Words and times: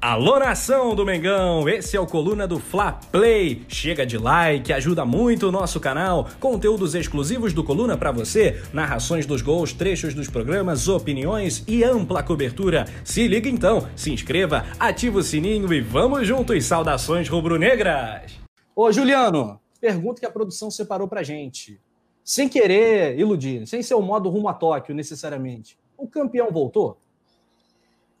Alô 0.00 0.38
nação 0.38 0.94
do 0.94 1.04
Mengão, 1.04 1.68
esse 1.68 1.96
é 1.96 2.00
o 2.00 2.06
Coluna 2.06 2.46
do 2.46 2.60
Fla 2.60 2.92
Play. 2.92 3.64
Chega 3.66 4.06
de 4.06 4.16
like, 4.16 4.72
ajuda 4.72 5.04
muito 5.04 5.48
o 5.48 5.52
nosso 5.52 5.80
canal. 5.80 6.28
Conteúdos 6.38 6.94
exclusivos 6.94 7.52
do 7.52 7.64
Coluna 7.64 7.98
para 7.98 8.12
você, 8.12 8.62
narrações 8.72 9.26
dos 9.26 9.42
gols, 9.42 9.72
trechos 9.72 10.14
dos 10.14 10.28
programas, 10.28 10.86
opiniões 10.86 11.64
e 11.66 11.82
ampla 11.82 12.22
cobertura. 12.22 12.84
Se 13.02 13.26
liga 13.26 13.48
então, 13.48 13.88
se 13.96 14.12
inscreva, 14.12 14.66
ativa 14.78 15.18
o 15.18 15.22
sininho 15.22 15.72
e 15.72 15.80
vamos 15.80 16.28
juntos. 16.28 16.64
Saudações 16.64 17.28
rubro-negras. 17.28 18.38
Ô 18.76 18.92
Juliano, 18.92 19.58
pergunta 19.80 20.20
que 20.20 20.26
a 20.26 20.30
produção 20.30 20.70
separou 20.70 21.08
pra 21.08 21.24
gente. 21.24 21.80
Sem 22.22 22.48
querer 22.48 23.18
iludir, 23.18 23.66
sem 23.66 23.82
ser 23.82 23.94
o 23.94 24.02
modo 24.02 24.28
rumo 24.28 24.48
a 24.48 24.54
Tóquio 24.54 24.94
necessariamente. 24.94 25.76
O 25.96 26.06
campeão 26.06 26.52
voltou? 26.52 26.98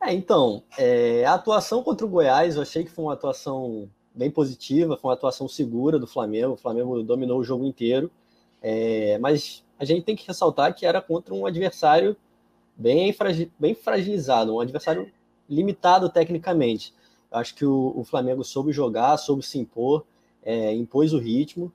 É, 0.00 0.12
então, 0.14 0.62
é, 0.78 1.24
a 1.24 1.34
atuação 1.34 1.82
contra 1.82 2.06
o 2.06 2.08
Goiás, 2.08 2.56
eu 2.56 2.62
achei 2.62 2.84
que 2.84 2.90
foi 2.90 3.04
uma 3.04 3.14
atuação 3.14 3.90
bem 4.14 4.30
positiva, 4.30 4.96
foi 4.96 5.08
uma 5.08 5.14
atuação 5.14 5.48
segura 5.48 5.98
do 5.98 6.06
Flamengo. 6.06 6.54
O 6.54 6.56
Flamengo 6.56 7.02
dominou 7.02 7.38
o 7.40 7.44
jogo 7.44 7.64
inteiro, 7.64 8.10
é, 8.62 9.18
mas 9.18 9.64
a 9.78 9.84
gente 9.84 10.04
tem 10.04 10.16
que 10.16 10.26
ressaltar 10.26 10.74
que 10.74 10.86
era 10.86 11.00
contra 11.00 11.34
um 11.34 11.46
adversário 11.46 12.16
bem, 12.76 13.12
fragi 13.12 13.50
bem 13.58 13.74
fragilizado, 13.74 14.54
um 14.54 14.60
adversário 14.60 15.10
limitado 15.48 16.08
tecnicamente. 16.08 16.94
Eu 17.30 17.38
acho 17.38 17.54
que 17.54 17.64
o, 17.64 17.92
o, 17.96 18.04
Flamengo 18.04 18.44
soube 18.44 18.72
jogar, 18.72 19.16
soube 19.16 19.42
se 19.42 19.58
impor, 19.58 20.04
é, 20.42 20.72
impôs 20.74 21.12
o 21.12 21.18
ritmo, 21.18 21.72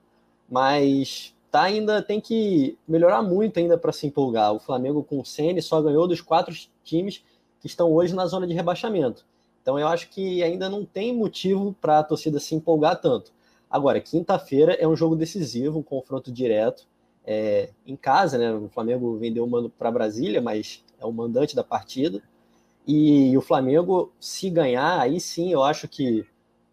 mas 0.48 1.34
tá 1.50 1.62
ainda 1.62 2.02
tem 2.02 2.20
que 2.20 2.76
melhorar 2.88 3.22
muito 3.22 3.58
ainda 3.58 3.78
para 3.78 3.92
se 3.92 4.06
empolgar. 4.06 4.52
O 4.52 4.58
Flamengo 4.58 5.04
com 5.04 5.20
o 5.20 5.24
Ceni 5.24 5.62
só 5.62 5.80
ganhou 5.80 6.08
dos 6.08 6.20
quatro 6.20 6.54
times 6.82 7.22
que 7.64 7.68
estão 7.68 7.90
hoje 7.90 8.14
na 8.14 8.26
zona 8.26 8.46
de 8.46 8.52
rebaixamento. 8.52 9.24
Então 9.62 9.78
eu 9.78 9.88
acho 9.88 10.10
que 10.10 10.42
ainda 10.42 10.68
não 10.68 10.84
tem 10.84 11.16
motivo 11.16 11.74
para 11.80 12.00
a 12.00 12.04
torcida 12.04 12.38
se 12.38 12.54
empolgar 12.54 13.00
tanto. 13.00 13.32
Agora, 13.70 13.98
quinta-feira 14.02 14.74
é 14.74 14.86
um 14.86 14.94
jogo 14.94 15.16
decisivo, 15.16 15.78
um 15.78 15.82
confronto 15.82 16.30
direto 16.30 16.86
é, 17.24 17.70
em 17.86 17.96
casa, 17.96 18.36
né? 18.36 18.52
O 18.52 18.68
Flamengo 18.68 19.16
vendeu 19.16 19.44
o 19.44 19.48
mando 19.48 19.70
para 19.70 19.90
Brasília, 19.90 20.42
mas 20.42 20.84
é 21.00 21.06
o 21.06 21.10
mandante 21.10 21.56
da 21.56 21.64
partida. 21.64 22.22
E 22.86 23.34
o 23.34 23.40
Flamengo, 23.40 24.12
se 24.20 24.50
ganhar, 24.50 25.00
aí 25.00 25.18
sim 25.18 25.50
eu 25.50 25.62
acho 25.62 25.88
que 25.88 26.22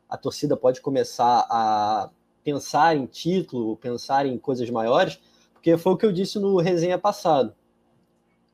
a 0.10 0.18
torcida 0.18 0.58
pode 0.58 0.82
começar 0.82 1.48
a 1.50 2.10
pensar 2.44 2.98
em 2.98 3.06
título, 3.06 3.78
pensar 3.78 4.26
em 4.26 4.38
coisas 4.38 4.70
maiores, 4.70 5.22
porque 5.54 5.78
foi 5.78 5.94
o 5.94 5.98
que 5.98 6.06
eu 6.06 6.12
disse 6.12 6.38
no 6.38 6.58
resenha 6.58 6.98
passado. 6.98 7.56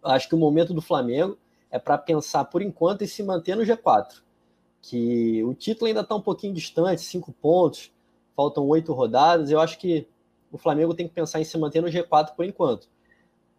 Acho 0.03 0.29
que 0.29 0.35
o 0.35 0.37
momento 0.37 0.71
do 0.71 0.83
Flamengo 0.83 1.35
é 1.77 1.79
para 1.79 1.97
pensar 1.97 2.45
por 2.45 2.61
enquanto 2.61 3.03
em 3.03 3.07
se 3.07 3.23
manter 3.23 3.55
no 3.55 3.63
G4. 3.63 4.21
Que 4.81 5.43
o 5.43 5.53
título 5.53 5.87
ainda 5.87 6.01
está 6.01 6.15
um 6.15 6.21
pouquinho 6.21 6.53
distante, 6.53 7.01
cinco 7.01 7.31
pontos, 7.31 7.91
faltam 8.35 8.67
oito 8.67 8.93
rodadas. 8.93 9.49
Eu 9.49 9.59
acho 9.59 9.77
que 9.77 10.07
o 10.51 10.57
Flamengo 10.57 10.93
tem 10.93 11.07
que 11.07 11.13
pensar 11.13 11.41
em 11.41 11.43
se 11.43 11.57
manter 11.57 11.81
no 11.81 11.87
G4 11.87 12.35
por 12.35 12.45
enquanto. 12.45 12.87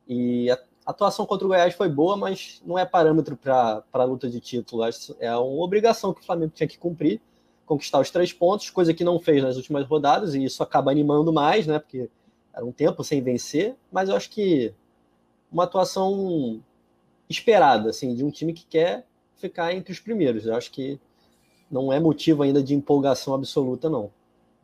E 0.07 0.51
a 0.51 0.59
atuação 0.87 1.27
contra 1.27 1.47
o 1.47 1.49
Goiás 1.49 1.75
foi 1.75 1.89
boa, 1.89 2.17
mas 2.17 2.63
não 2.65 2.79
é 2.79 2.85
parâmetro 2.85 3.37
para 3.37 3.85
a 3.93 4.05
luta 4.05 4.29
de 4.29 4.41
título. 4.41 4.83
É 5.19 5.37
uma 5.37 5.65
obrigação 5.65 6.15
que 6.15 6.21
o 6.21 6.25
Flamengo 6.25 6.53
tinha 6.55 6.69
que 6.69 6.79
cumprir, 6.79 7.21
conquistar 7.67 8.01
os 8.01 8.11
três 8.11 8.33
pontos, 8.33 8.71
coisa 8.71 8.95
que 8.95 9.05
não 9.05 9.21
fez 9.21 9.43
nas 9.43 9.57
últimas 9.57 9.87
rodadas, 9.87 10.35
e 10.35 10.45
isso 10.45 10.63
acaba 10.63 10.91
animando 10.91 11.33
mais, 11.33 11.67
né? 11.67 11.79
Porque 11.79 12.09
era 12.55 12.65
um 12.65 12.73
tempo 12.73 13.05
sem 13.05 13.21
vencer, 13.21 13.77
mas 13.93 14.09
eu 14.09 14.17
acho 14.17 14.31
que 14.31 14.73
uma 15.53 15.65
atuação 15.65 16.63
esperada, 17.29 17.91
assim, 17.91 18.15
de 18.15 18.25
um 18.25 18.31
time 18.31 18.53
que 18.53 18.65
quer 18.65 19.05
ficar 19.37 19.73
entre 19.75 19.93
os 19.93 20.01
primeiros. 20.01 20.47
Eu 20.47 20.55
acho 20.55 20.71
que 20.71 20.99
não 21.71 21.93
é 21.93 22.01
motivo 22.01 22.43
ainda 22.43 22.63
de 22.63 22.75
empolgação 22.75 23.35
absoluta, 23.35 23.89
não. 23.89 24.11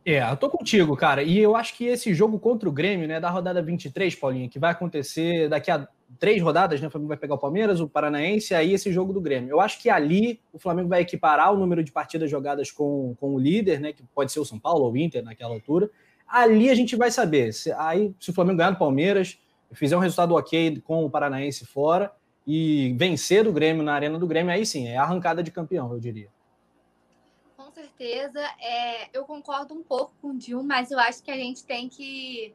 É, 0.05 0.21
eu 0.29 0.37
tô 0.37 0.49
contigo, 0.49 0.95
cara. 0.95 1.23
E 1.23 1.39
eu 1.39 1.55
acho 1.55 1.75
que 1.75 1.85
esse 1.85 2.13
jogo 2.13 2.37
contra 2.37 2.69
o 2.69 2.71
Grêmio, 2.71 3.07
né, 3.07 3.19
da 3.19 3.29
rodada 3.29 3.61
23, 3.61 4.13
Paulinha, 4.15 4.47
que 4.47 4.59
vai 4.59 4.71
acontecer 4.71 5.49
daqui 5.49 5.71
a 5.71 5.87
três 6.19 6.41
rodadas, 6.41 6.79
né? 6.79 6.87
O 6.87 6.91
Flamengo 6.91 7.07
vai 7.07 7.17
pegar 7.17 7.33
o 7.33 7.39
Palmeiras, 7.39 7.79
o 7.79 7.89
Paranaense, 7.89 8.53
aí 8.53 8.73
esse 8.73 8.91
jogo 8.91 9.11
do 9.11 9.19
Grêmio. 9.19 9.49
Eu 9.49 9.59
acho 9.59 9.81
que 9.81 9.89
ali 9.89 10.39
o 10.53 10.59
Flamengo 10.59 10.89
vai 10.89 11.01
equiparar 11.01 11.51
o 11.51 11.57
número 11.57 11.83
de 11.83 11.91
partidas 11.91 12.29
jogadas 12.29 12.69
com, 12.69 13.15
com 13.19 13.33
o 13.33 13.39
líder, 13.39 13.79
né? 13.79 13.93
Que 13.93 14.03
pode 14.13 14.31
ser 14.31 14.39
o 14.39 14.45
São 14.45 14.59
Paulo 14.59 14.85
ou 14.85 14.91
o 14.91 14.97
Inter 14.97 15.23
naquela 15.23 15.55
altura. 15.55 15.89
Ali 16.27 16.69
a 16.69 16.75
gente 16.75 16.95
vai 16.95 17.09
saber. 17.09 17.51
Se, 17.53 17.71
aí, 17.71 18.13
se 18.19 18.29
o 18.29 18.33
Flamengo 18.33 18.57
ganhar 18.57 18.71
do 18.71 18.77
Palmeiras, 18.77 19.39
fizer 19.73 19.97
um 19.97 19.99
resultado 19.99 20.35
ok 20.35 20.79
com 20.81 21.03
o 21.03 21.09
Paranaense 21.09 21.65
fora, 21.65 22.11
e 22.45 22.93
vencer 22.97 23.47
o 23.47 23.53
Grêmio 23.53 23.83
na 23.83 23.93
arena 23.93 24.19
do 24.19 24.27
Grêmio, 24.27 24.53
aí 24.53 24.65
sim, 24.65 24.87
é 24.87 24.97
arrancada 24.97 25.41
de 25.41 25.51
campeão, 25.51 25.91
eu 25.91 25.99
diria. 25.99 26.29
Com 27.57 27.71
certeza. 27.71 28.41
É, 28.59 29.09
eu 29.17 29.25
concordo 29.25 29.73
um 29.73 29.81
pouco 29.81 30.13
com 30.21 30.29
o 30.29 30.37
Dil, 30.37 30.61
mas 30.63 30.91
eu 30.91 30.99
acho 30.99 31.23
que 31.23 31.31
a 31.31 31.37
gente 31.37 31.63
tem 31.63 31.89
que. 31.89 32.53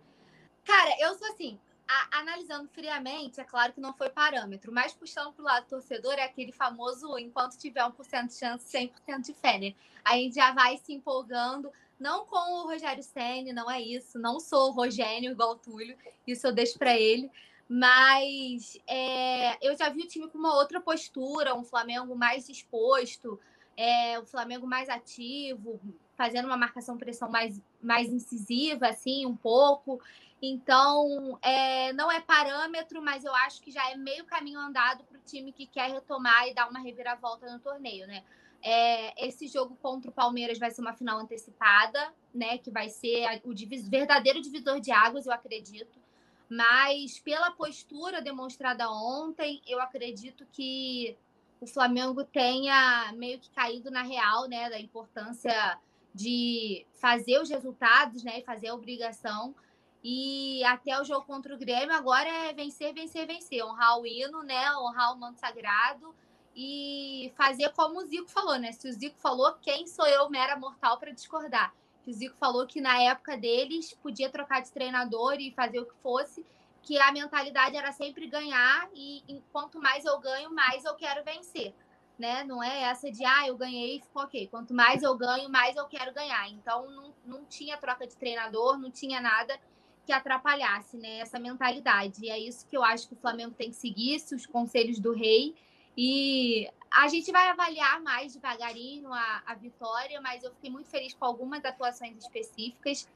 Cara, 0.65 0.95
eu 1.01 1.15
sou 1.19 1.27
assim, 1.29 1.59
a, 1.91 2.21
analisando 2.21 2.69
friamente, 2.69 3.41
é 3.41 3.45
claro 3.45 3.73
que 3.73 3.81
não 3.81 3.93
foi 3.93 4.09
parâmetro, 4.09 4.73
mas 4.73 4.93
puxando 4.93 5.33
para 5.33 5.43
o 5.43 5.45
lado 5.45 5.67
torcedor, 5.67 6.15
é 6.15 6.23
aquele 6.23 6.53
famoso 6.53 7.19
enquanto 7.19 7.59
tiver 7.59 7.83
1% 7.83 8.29
de 8.29 8.35
chance, 8.35 8.79
100% 8.79 9.23
de 9.23 9.35
fé, 9.35 9.59
né? 9.59 9.75
A 10.05 10.15
gente 10.15 10.37
já 10.37 10.53
vai 10.53 10.79
se 10.79 10.93
empolgando, 10.93 11.73
não 11.99 12.25
com 12.27 12.37
o 12.37 12.67
Rogério 12.69 13.03
Senni, 13.03 13.53
não 13.53 13.69
é 13.69 13.81
isso, 13.81 14.19
não 14.21 14.39
sou 14.39 14.69
o 14.69 14.73
Rogênio 14.73 15.33
igual 15.33 15.53
o 15.53 15.57
Túlio, 15.57 15.97
isso 16.27 16.47
eu 16.47 16.53
deixo 16.53 16.79
para 16.79 16.97
ele, 16.97 17.29
mas 17.73 18.77
é, 18.85 19.65
eu 19.65 19.79
já 19.79 19.89
vi 19.91 20.03
o 20.03 20.09
time 20.09 20.29
com 20.29 20.37
uma 20.37 20.57
outra 20.57 20.81
postura, 20.81 21.55
um 21.55 21.63
Flamengo 21.63 22.17
mais 22.17 22.49
exposto, 22.49 23.39
é, 23.77 24.19
o 24.19 24.27
Flamengo 24.27 24.67
mais 24.67 24.89
ativo, 24.89 25.81
fazendo 26.17 26.47
uma 26.47 26.57
marcação 26.57 26.99
pressão 26.99 27.31
mais, 27.31 27.63
mais 27.81 28.13
incisiva, 28.13 28.89
assim, 28.89 29.25
um 29.25 29.37
pouco. 29.37 30.03
Então, 30.43 31.39
é, 31.43 31.93
não 31.93 32.11
é 32.11 32.21
parâmetro, 32.21 33.01
mas 33.01 33.25
eu 33.25 33.33
acho 33.37 33.63
que 33.63 33.71
já 33.71 33.89
é 33.89 33.97
meio 33.97 34.25
caminho 34.25 34.59
andado 34.59 35.05
para 35.05 35.19
o 35.19 35.23
time 35.23 35.53
que 35.53 35.65
quer 35.65 35.93
retomar 35.93 36.49
e 36.49 36.55
dar 36.55 36.69
uma 36.69 36.81
reviravolta 36.81 37.49
no 37.53 37.61
torneio, 37.61 38.05
né? 38.09 38.25
É, 38.61 39.29
esse 39.29 39.47
jogo 39.47 39.79
contra 39.81 40.11
o 40.11 40.15
Palmeiras 40.15 40.59
vai 40.59 40.73
ser 40.73 40.81
uma 40.81 40.93
final 40.93 41.21
antecipada, 41.21 42.13
né? 42.35 42.59
Que 42.59 42.71
vai 42.73 42.89
ser 42.89 43.41
o 43.45 43.55
verdadeiro 43.89 44.43
divisor 44.43 44.81
de 44.81 44.91
águas, 44.91 45.25
eu 45.25 45.33
acredito. 45.33 46.10
Mas 46.51 47.21
pela 47.21 47.53
postura 47.53 48.21
demonstrada 48.21 48.91
ontem, 48.91 49.63
eu 49.69 49.81
acredito 49.81 50.45
que 50.53 51.17
o 51.61 51.67
Flamengo 51.67 52.25
tenha 52.25 53.13
meio 53.15 53.39
que 53.39 53.49
caído 53.51 53.89
na 53.89 54.03
real, 54.03 54.49
né, 54.49 54.69
da 54.69 54.81
importância 54.81 55.79
de 56.13 56.85
fazer 56.95 57.41
os 57.41 57.49
resultados, 57.49 58.25
né, 58.25 58.41
e 58.41 58.45
fazer 58.45 58.69
a 58.69 58.75
obrigação. 58.75 59.55
E 60.03 60.65
até 60.65 61.01
o 61.01 61.05
jogo 61.05 61.25
contra 61.25 61.55
o 61.55 61.59
Grêmio 61.59 61.95
agora 61.95 62.29
é 62.29 62.53
vencer, 62.53 62.93
vencer, 62.93 63.29
vencer, 63.29 63.65
honrar 63.65 64.01
o 64.01 64.07
hino, 64.07 64.43
né, 64.43 64.75
honrar 64.77 65.15
o 65.15 65.21
manto 65.21 65.39
sagrado 65.39 66.13
e 66.57 67.33
fazer 67.37 67.69
como 67.75 68.01
o 68.01 68.07
Zico 68.07 68.29
falou, 68.29 68.59
né? 68.59 68.73
Se 68.73 68.89
o 68.89 68.93
Zico 68.93 69.19
falou, 69.19 69.53
quem 69.63 69.87
sou 69.87 70.07
eu, 70.07 70.29
mera 70.29 70.57
mortal, 70.57 70.99
para 70.99 71.13
discordar? 71.13 71.73
Que 72.03 72.11
o 72.11 72.15
Zico 72.15 72.37
falou 72.39 72.67
que 72.67 72.81
na 72.81 73.01
época 73.03 73.37
deles 73.37 73.95
podia 74.03 74.31
trocar 74.31 74.61
de 74.61 74.71
treinador 74.71 75.35
e 75.39 75.53
fazer 75.53 75.81
o 75.81 75.87
que 75.87 75.95
fosse, 76.03 76.45
que 76.83 76.99
a 76.99 77.13
mentalidade 77.13 77.77
era 77.77 77.93
sempre 77.93 78.27
ganhar 78.27 78.89
e, 78.95 79.23
e 79.29 79.43
quanto 79.53 79.81
mais 79.81 80.05
eu 80.05 80.19
ganho, 80.19 80.53
mais 80.53 80.85
eu 80.85 80.95
quero 80.95 81.25
vencer. 81.25 81.75
Né? 82.19 82.45
Não 82.45 82.63
é 82.63 82.83
essa 82.83 83.11
de, 83.11 83.25
ah, 83.25 83.49
eu 83.49 83.57
ganhei 83.57 83.97
e 83.97 84.01
ficou 84.01 84.23
ok. 84.23 84.47
Quanto 84.49 84.75
mais 84.75 85.03
eu 85.03 85.17
ganho, 85.17 85.49
mais 85.49 85.77
eu 85.77 85.87
quero 85.87 86.13
ganhar. 86.13 86.51
Então, 86.51 86.91
não, 86.91 87.15
não 87.25 87.45
tinha 87.47 87.79
troca 87.79 88.07
de 88.07 88.15
treinador, 88.15 88.79
não 88.79 88.91
tinha 88.91 89.23
nada 89.23 89.59
que 90.05 90.13
atrapalhasse 90.13 90.99
né, 90.99 91.21
essa 91.21 91.39
mentalidade. 91.39 92.25
E 92.25 92.31
é 92.31 92.39
isso 92.39 92.67
que 92.67 92.77
eu 92.77 92.85
acho 92.85 93.09
que 93.09 93.15
o 93.15 93.17
Flamengo 93.17 93.55
tem 93.55 93.71
que 93.71 93.77
seguir, 93.77 94.23
os 94.35 94.45
conselhos 94.45 94.99
do 94.99 95.15
rei. 95.15 95.55
E 95.97 96.69
a 96.91 97.07
gente 97.09 97.31
vai 97.31 97.49
avaliar 97.49 98.01
mais 98.03 98.35
devagarinho 98.35 99.13
a, 99.13 99.43
a 99.47 99.55
vitória, 99.55 100.21
mas 100.21 100.43
eu 100.43 100.51
fiquei 100.53 100.71
muito 100.71 100.89
feliz 100.89 101.15
com 101.15 101.25
algumas 101.25 101.65
atuações 101.65 102.17
específicas. 102.17 103.09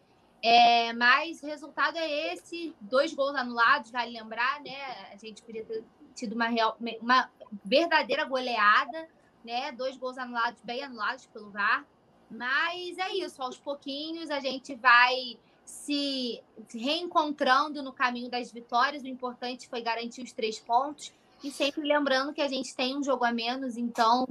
É, 0.42 0.92
mas 0.92 1.42
o 1.42 1.46
resultado 1.46 1.96
é 1.96 2.32
esse: 2.32 2.74
dois 2.80 3.12
gols 3.12 3.34
anulados, 3.34 3.90
vale 3.90 4.12
lembrar, 4.12 4.60
né? 4.60 5.10
A 5.12 5.16
gente 5.16 5.42
podia 5.42 5.64
ter 5.64 5.82
tido 6.14 6.34
uma, 6.34 6.46
real, 6.46 6.76
uma 7.00 7.30
verdadeira 7.64 8.24
goleada, 8.24 9.08
né? 9.44 9.72
Dois 9.72 9.96
gols 9.96 10.18
anulados, 10.18 10.60
bem 10.62 10.82
anulados 10.82 11.26
pelo 11.26 11.50
VAR. 11.50 11.84
Mas 12.30 12.98
é 12.98 13.14
isso, 13.14 13.42
aos 13.42 13.58
pouquinhos 13.58 14.30
a 14.30 14.40
gente 14.40 14.74
vai 14.74 15.38
se 15.64 16.42
reencontrando 16.72 17.82
no 17.82 17.92
caminho 17.92 18.30
das 18.30 18.52
vitórias. 18.52 19.02
O 19.02 19.08
importante 19.08 19.68
foi 19.68 19.80
garantir 19.80 20.22
os 20.22 20.32
três 20.32 20.58
pontos. 20.58 21.12
E 21.44 21.50
sempre 21.50 21.82
lembrando 21.82 22.32
que 22.32 22.40
a 22.40 22.48
gente 22.48 22.74
tem 22.74 22.96
um 22.96 23.04
jogo 23.04 23.22
a 23.22 23.30
menos, 23.30 23.76
então 23.76 24.26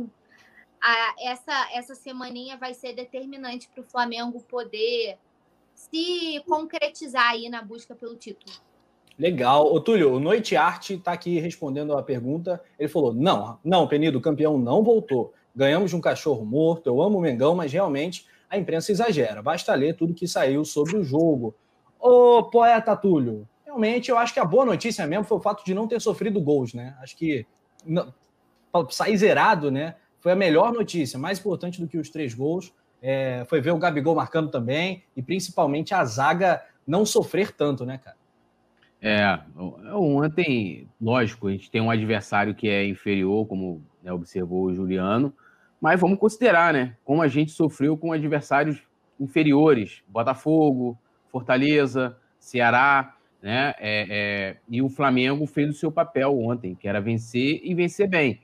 a, 0.81 1.13
essa, 1.21 1.69
essa 1.71 1.93
semaninha 1.93 2.57
vai 2.57 2.73
ser 2.73 2.93
determinante 2.93 3.69
para 3.71 3.81
o 3.81 3.85
Flamengo 3.85 4.43
poder 4.49 5.19
se 5.75 6.41
concretizar 6.47 7.29
aí 7.29 7.49
na 7.49 7.61
busca 7.61 7.93
pelo 7.93 8.15
título. 8.15 8.51
Legal. 9.17 9.71
Ô, 9.71 9.79
Túlio, 9.79 10.11
o 10.11 10.19
Noite 10.19 10.55
Arte 10.55 10.95
está 10.95 11.11
aqui 11.11 11.39
respondendo 11.39 11.95
a 11.95 12.01
pergunta. 12.01 12.59
Ele 12.79 12.89
falou: 12.89 13.13
não, 13.13 13.59
não, 13.63 13.87
Penido, 13.87 14.17
o 14.17 14.21
campeão 14.21 14.57
não 14.57 14.83
voltou. 14.83 15.35
ganhamos 15.55 15.91
de 15.91 15.95
um 15.95 16.01
cachorro 16.01 16.43
morto, 16.43 16.87
eu 16.87 16.99
amo 16.99 17.19
o 17.19 17.21
Mengão, 17.21 17.53
mas 17.53 17.71
realmente 17.71 18.25
a 18.49 18.57
imprensa 18.57 18.91
exagera. 18.91 19.39
Basta 19.43 19.75
ler 19.75 19.95
tudo 19.95 20.15
que 20.15 20.27
saiu 20.27 20.65
sobre 20.65 20.97
o 20.97 21.03
jogo. 21.03 21.53
Ô, 21.99 22.41
poeta 22.43 22.95
Túlio, 22.97 23.47
realmente 23.73 24.11
eu 24.11 24.17
acho 24.17 24.33
que 24.33 24.39
a 24.39 24.45
boa 24.45 24.65
notícia 24.65 25.05
mesmo 25.07 25.25
foi 25.25 25.37
o 25.37 25.41
fato 25.41 25.65
de 25.65 25.73
não 25.73 25.87
ter 25.87 25.99
sofrido 25.99 26.39
gols, 26.39 26.73
né? 26.73 26.95
Acho 27.01 27.17
que 27.17 27.45
não, 27.85 28.13
sair 28.89 29.17
zerado, 29.17 29.71
né? 29.71 29.95
Foi 30.19 30.31
a 30.31 30.35
melhor 30.35 30.71
notícia, 30.71 31.19
mais 31.19 31.39
importante 31.39 31.81
do 31.81 31.87
que 31.87 31.97
os 31.97 32.09
três 32.09 32.33
gols. 32.33 32.71
É, 33.01 33.43
foi 33.49 33.59
ver 33.59 33.71
o 33.71 33.77
Gabigol 33.77 34.15
marcando 34.15 34.49
também 34.49 35.03
e 35.17 35.21
principalmente 35.21 35.93
a 35.93 36.05
zaga 36.05 36.63
não 36.87 37.05
sofrer 37.05 37.51
tanto, 37.51 37.85
né, 37.85 37.97
cara? 37.97 38.15
É, 39.01 39.37
ontem, 39.91 40.87
lógico, 41.01 41.47
a 41.47 41.51
gente 41.51 41.69
tem 41.69 41.81
um 41.81 41.91
adversário 41.91 42.55
que 42.55 42.69
é 42.69 42.87
inferior, 42.87 43.45
como 43.45 43.83
né, 44.01 44.13
observou 44.13 44.65
o 44.65 44.73
Juliano, 44.73 45.33
mas 45.81 45.99
vamos 45.99 46.17
considerar, 46.17 46.73
né? 46.73 46.95
Como 47.03 47.21
a 47.21 47.27
gente 47.27 47.51
sofreu 47.51 47.97
com 47.97 48.13
adversários 48.13 48.81
inferiores, 49.19 50.01
Botafogo, 50.07 50.97
Fortaleza, 51.29 52.15
Ceará, 52.39 53.12
né? 53.43 53.75
É, 53.77 54.07
é, 54.09 54.57
e 54.69 54.81
o 54.81 54.87
Flamengo 54.87 55.45
fez 55.45 55.69
o 55.69 55.73
seu 55.73 55.91
papel 55.91 56.39
ontem, 56.39 56.73
que 56.73 56.87
era 56.87 57.01
vencer 57.01 57.59
e 57.61 57.75
vencer 57.75 58.07
bem. 58.07 58.39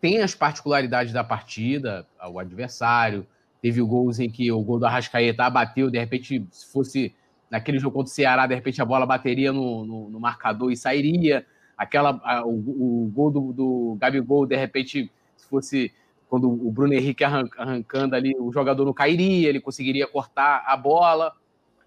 Tem 0.00 0.20
as 0.20 0.34
particularidades 0.34 1.12
da 1.12 1.22
partida, 1.22 2.04
o 2.28 2.40
adversário, 2.40 3.24
teve 3.62 3.80
gols 3.80 4.18
em 4.18 4.28
que 4.28 4.50
o 4.50 4.60
gol 4.60 4.80
do 4.80 4.86
Arrascaeta 4.86 5.48
bateu, 5.48 5.88
de 5.88 6.00
repente, 6.00 6.44
se 6.50 6.70
fosse 6.72 7.14
naquele 7.48 7.78
jogo 7.78 7.94
contra 7.94 8.10
o 8.10 8.14
Ceará, 8.14 8.44
de 8.48 8.56
repente 8.56 8.82
a 8.82 8.84
bola 8.84 9.06
bateria 9.06 9.52
no, 9.52 9.84
no, 9.84 10.10
no 10.10 10.18
marcador 10.20 10.72
e 10.72 10.76
sairia. 10.76 11.46
Aquela, 11.78 12.20
a, 12.24 12.44
o, 12.44 13.04
o, 13.04 13.12
gol 13.14 13.30
do, 13.30 13.52
do 13.52 13.96
Gabigol, 14.00 14.46
de 14.46 14.56
repente, 14.56 15.10
se 15.36 15.48
fosse 15.48 15.92
quando 16.28 16.50
o 16.50 16.72
Bruno 16.72 16.92
Henrique 16.92 17.22
arrancando 17.22 18.16
ali, 18.16 18.34
o 18.36 18.50
jogador 18.50 18.84
não 18.84 18.92
cairia, 18.92 19.48
ele 19.48 19.60
conseguiria 19.60 20.08
cortar 20.08 20.64
a 20.66 20.76
bola. 20.76 21.32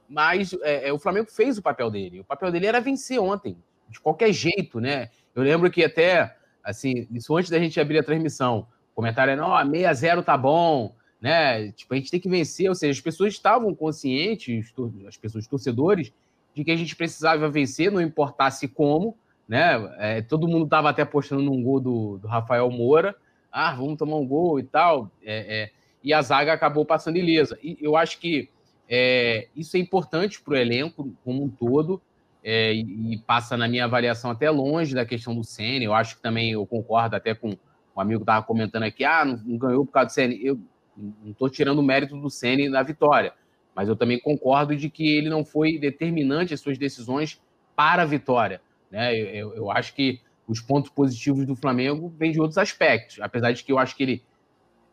Mas 0.08 0.54
é, 0.62 0.90
é, 0.90 0.94
o 0.94 1.00
Flamengo 1.00 1.30
fez 1.30 1.58
o 1.58 1.62
papel 1.62 1.90
dele. 1.92 2.22
O 2.22 2.24
papel 2.24 2.52
dele 2.52 2.68
era 2.68 2.80
vencer 2.80 3.20
ontem, 3.20 3.58
de 3.90 4.00
qualquer 4.00 4.32
jeito, 4.32 4.80
né? 4.80 5.10
Eu 5.36 5.44
lembro 5.44 5.70
que 5.70 5.84
até, 5.84 6.36
assim, 6.64 7.08
isso 7.12 7.36
antes 7.36 7.50
da 7.50 7.60
gente 7.60 7.80
abrir 7.80 8.00
a 8.00 8.04
transmissão, 8.04 8.68
o 8.92 8.96
comentário 8.96 9.32
era, 9.32 9.42
não, 9.42 9.50
6x0 9.50 10.24
tá 10.24 10.38
bom, 10.38 10.96
né? 11.22 11.72
Tipo, 11.74 11.94
a 11.94 11.98
gente 11.98 12.12
tem 12.12 12.20
que 12.20 12.30
vencer, 12.30 12.70
ou 12.70 12.76
seja, 12.76 12.98
as 12.98 13.02
pessoas 13.02 13.34
estavam 13.34 13.74
conscientes, 13.76 14.74
as 15.08 15.18
pessoas 15.18 15.48
torcedores, 15.48 16.14
de 16.54 16.64
que 16.64 16.72
a 16.72 16.76
gente 16.76 16.96
precisava 16.96 17.50
vencer, 17.50 17.92
não 17.92 18.02
importasse 18.02 18.68
como, 18.68 19.18
né? 19.48 19.94
É, 19.98 20.22
todo 20.22 20.48
mundo 20.48 20.66
estava 20.66 20.90
até 20.90 21.04
apostando 21.04 21.42
num 21.42 21.62
gol 21.62 21.80
do, 21.80 22.18
do, 22.18 22.28
Rafael 22.28 22.70
Moura, 22.70 23.16
ah, 23.52 23.74
vamos 23.76 23.98
tomar 23.98 24.18
um 24.18 24.28
gol 24.28 24.60
e 24.60 24.64
tal, 24.64 25.12
é, 25.24 25.62
é, 25.62 25.72
e 26.04 26.14
a 26.14 26.22
zaga 26.22 26.54
acabou 26.54 26.86
passando 26.86 27.18
ilesa. 27.18 27.58
E 27.62 27.78
eu 27.82 27.96
acho 27.96 28.20
que 28.20 28.50
é, 28.90 29.48
isso 29.56 29.76
é 29.78 29.80
importante 29.80 30.42
para 30.42 30.54
o 30.54 30.58
elenco 30.58 31.14
como 31.24 31.44
um 31.44 31.50
todo, 31.50 32.02
é, 32.44 32.74
e, 32.74 33.18
passa 33.26 33.58
na 33.58 33.68
minha 33.68 33.86
avaliação 33.86 34.32
até 34.32 34.50
longe 34.50 34.96
da 34.96 35.06
questão 35.06 35.36
do 35.36 35.44
Senna. 35.44 35.84
Eu 35.84 35.94
acho 35.94 36.16
que 36.16 36.22
também 36.22 36.52
eu 36.52 36.66
concordo 36.66 37.16
até 37.16 37.36
com 37.36 37.58
o 37.94 38.02
amigo 38.02 38.22
que 38.22 38.24
estava 38.24 38.46
comentando 38.46 38.84
aqui, 38.84 39.04
ah, 39.04 39.26
não, 39.26 39.38
não 39.46 39.58
ganhou 39.58 39.86
por 39.86 39.92
causa 39.92 40.08
do 40.08 40.14
Senna. 40.14 40.34
Eu, 40.36 40.58
não 40.98 41.32
estou 41.32 41.50
tirando 41.50 41.80
o 41.80 41.84
mérito 41.84 42.18
do 42.18 42.30
Ceni 42.30 42.70
na 42.70 42.82
vitória, 42.82 43.34
mas 43.76 43.88
eu 43.88 43.96
também 43.96 44.20
concordo 44.20 44.76
de 44.76 44.90
que 44.90 45.08
ele 45.16 45.30
não 45.30 45.46
foi 45.46 45.78
determinante 45.78 46.54
as 46.54 46.60
suas 46.60 46.78
decisões 46.78 47.42
para 47.76 48.04
a 48.04 48.06
vitória. 48.06 48.62
Né? 48.90 49.16
Eu, 49.16 49.54
eu 49.54 49.72
acho 49.72 49.94
que 49.94 50.20
os 50.48 50.62
pontos 50.62 50.90
positivos 50.90 51.46
do 51.46 51.56
Flamengo 51.56 52.12
vêm 52.18 52.32
de 52.32 52.40
outros 52.40 52.58
aspectos, 52.58 53.20
apesar 53.22 53.52
de 53.52 53.64
que 53.64 53.72
eu 53.72 53.78
acho 53.78 53.96
que 53.96 54.04
ele, 54.04 54.24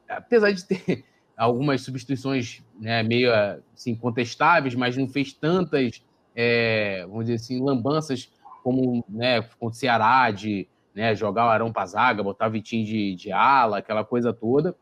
apesar 0.08 0.50
de 0.50 0.64
ter 0.64 1.04
algumas 1.36 1.82
substituições 1.82 2.62
né, 2.78 3.02
meio 3.02 3.32
assim, 3.74 3.94
contestáveis, 3.94 4.74
mas 4.74 4.96
não 4.96 5.08
fez 5.08 5.32
tantas, 5.32 6.02
é, 6.34 7.04
vamos 7.06 7.26
dizer 7.26 7.34
assim, 7.34 7.62
lambanças 7.62 8.30
como 8.62 9.04
né, 9.08 9.42
contra 9.42 9.66
o 9.66 9.72
Ceará, 9.72 10.30
de 10.30 10.66
né, 10.94 11.14
jogar 11.14 11.46
o 11.46 11.50
Arão 11.50 11.72
para 11.72 11.86
zaga, 11.86 12.22
botar 12.22 12.48
Vitinho 12.48 12.84
de, 12.86 13.14
de 13.14 13.32
ala, 13.32 13.78
aquela 13.78 14.04
coisa 14.04 14.32
toda. 14.32 14.74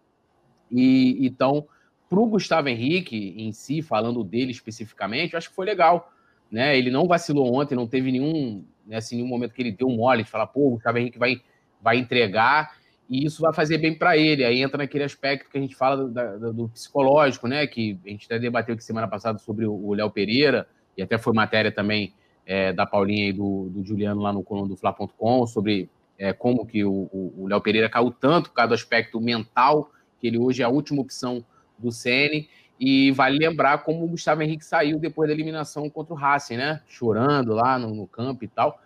E 0.70 1.26
então, 1.26 1.66
para 2.08 2.20
o 2.20 2.26
Gustavo 2.26 2.68
Henrique 2.68 3.34
em 3.36 3.52
si, 3.52 3.82
falando 3.82 4.22
dele 4.22 4.52
especificamente, 4.52 5.32
eu 5.32 5.38
acho 5.38 5.48
que 5.48 5.54
foi 5.54 5.66
legal. 5.66 6.12
Né? 6.50 6.76
Ele 6.76 6.90
não 6.90 7.08
vacilou 7.08 7.54
ontem, 7.54 7.74
não 7.74 7.86
teve 7.86 8.12
nenhum, 8.12 8.64
né, 8.86 8.96
assim, 8.96 9.16
nenhum 9.16 9.28
momento 9.28 9.54
que 9.54 9.62
ele 9.62 9.72
deu 9.72 9.88
mole 9.88 10.22
de 10.22 10.30
falar, 10.30 10.46
pô, 10.46 10.68
o 10.68 10.70
Gustavo 10.72 10.98
Henrique 10.98 11.18
vai, 11.18 11.40
vai 11.80 11.96
entregar 11.96 12.76
e 13.08 13.26
isso 13.26 13.42
vai 13.42 13.52
fazer 13.52 13.78
bem 13.78 13.96
para 13.96 14.16
ele. 14.16 14.44
Aí 14.44 14.62
entra 14.62 14.78
naquele 14.78 15.04
aspecto 15.04 15.50
que 15.50 15.58
a 15.58 15.60
gente 15.60 15.74
fala 15.74 15.96
do, 15.96 16.38
do, 16.38 16.52
do, 16.52 16.68
psicológico, 16.68 17.46
né? 17.46 17.66
Que 17.66 17.98
a 18.04 18.08
gente 18.08 18.26
até 18.26 18.38
debateu 18.38 18.74
aqui 18.74 18.84
semana 18.84 19.08
passada 19.08 19.38
sobre 19.38 19.66
o 19.66 19.92
Léo 19.92 20.10
Pereira, 20.10 20.66
e 20.96 21.02
até 21.02 21.18
foi 21.18 21.32
matéria 21.32 21.72
também 21.72 22.14
é, 22.46 22.72
da 22.72 22.86
Paulinha 22.86 23.28
e 23.28 23.32
do, 23.32 23.68
do 23.70 23.84
Juliano 23.84 24.20
lá 24.20 24.32
no 24.32 24.42
coluna 24.42 24.68
do 24.68 24.76
Fla.com 24.76 25.46
sobre 25.46 25.88
é, 26.18 26.32
como 26.32 26.66
que 26.66 26.84
o 26.84 27.46
Léo 27.48 27.60
Pereira 27.60 27.88
caiu 27.88 28.10
tanto 28.10 28.50
por 28.50 28.56
causa 28.56 28.68
do 28.68 28.74
aspecto 28.74 29.20
mental 29.20 29.90
que 30.20 30.28
ele 30.28 30.38
hoje 30.38 30.62
é 30.62 30.64
a 30.64 30.68
última 30.68 31.02
opção 31.02 31.44
do 31.76 31.90
Ceni. 31.90 32.48
E 32.78 33.10
vale 33.12 33.38
lembrar 33.38 33.78
como 33.78 34.04
o 34.04 34.08
Gustavo 34.08 34.42
Henrique 34.42 34.64
saiu 34.64 34.98
depois 34.98 35.28
da 35.28 35.34
eliminação 35.34 35.88
contra 35.90 36.14
o 36.14 36.16
Racing, 36.16 36.56
né? 36.56 36.80
Chorando 36.86 37.52
lá 37.54 37.78
no, 37.78 37.94
no 37.94 38.06
campo 38.06 38.44
e 38.44 38.48
tal. 38.48 38.80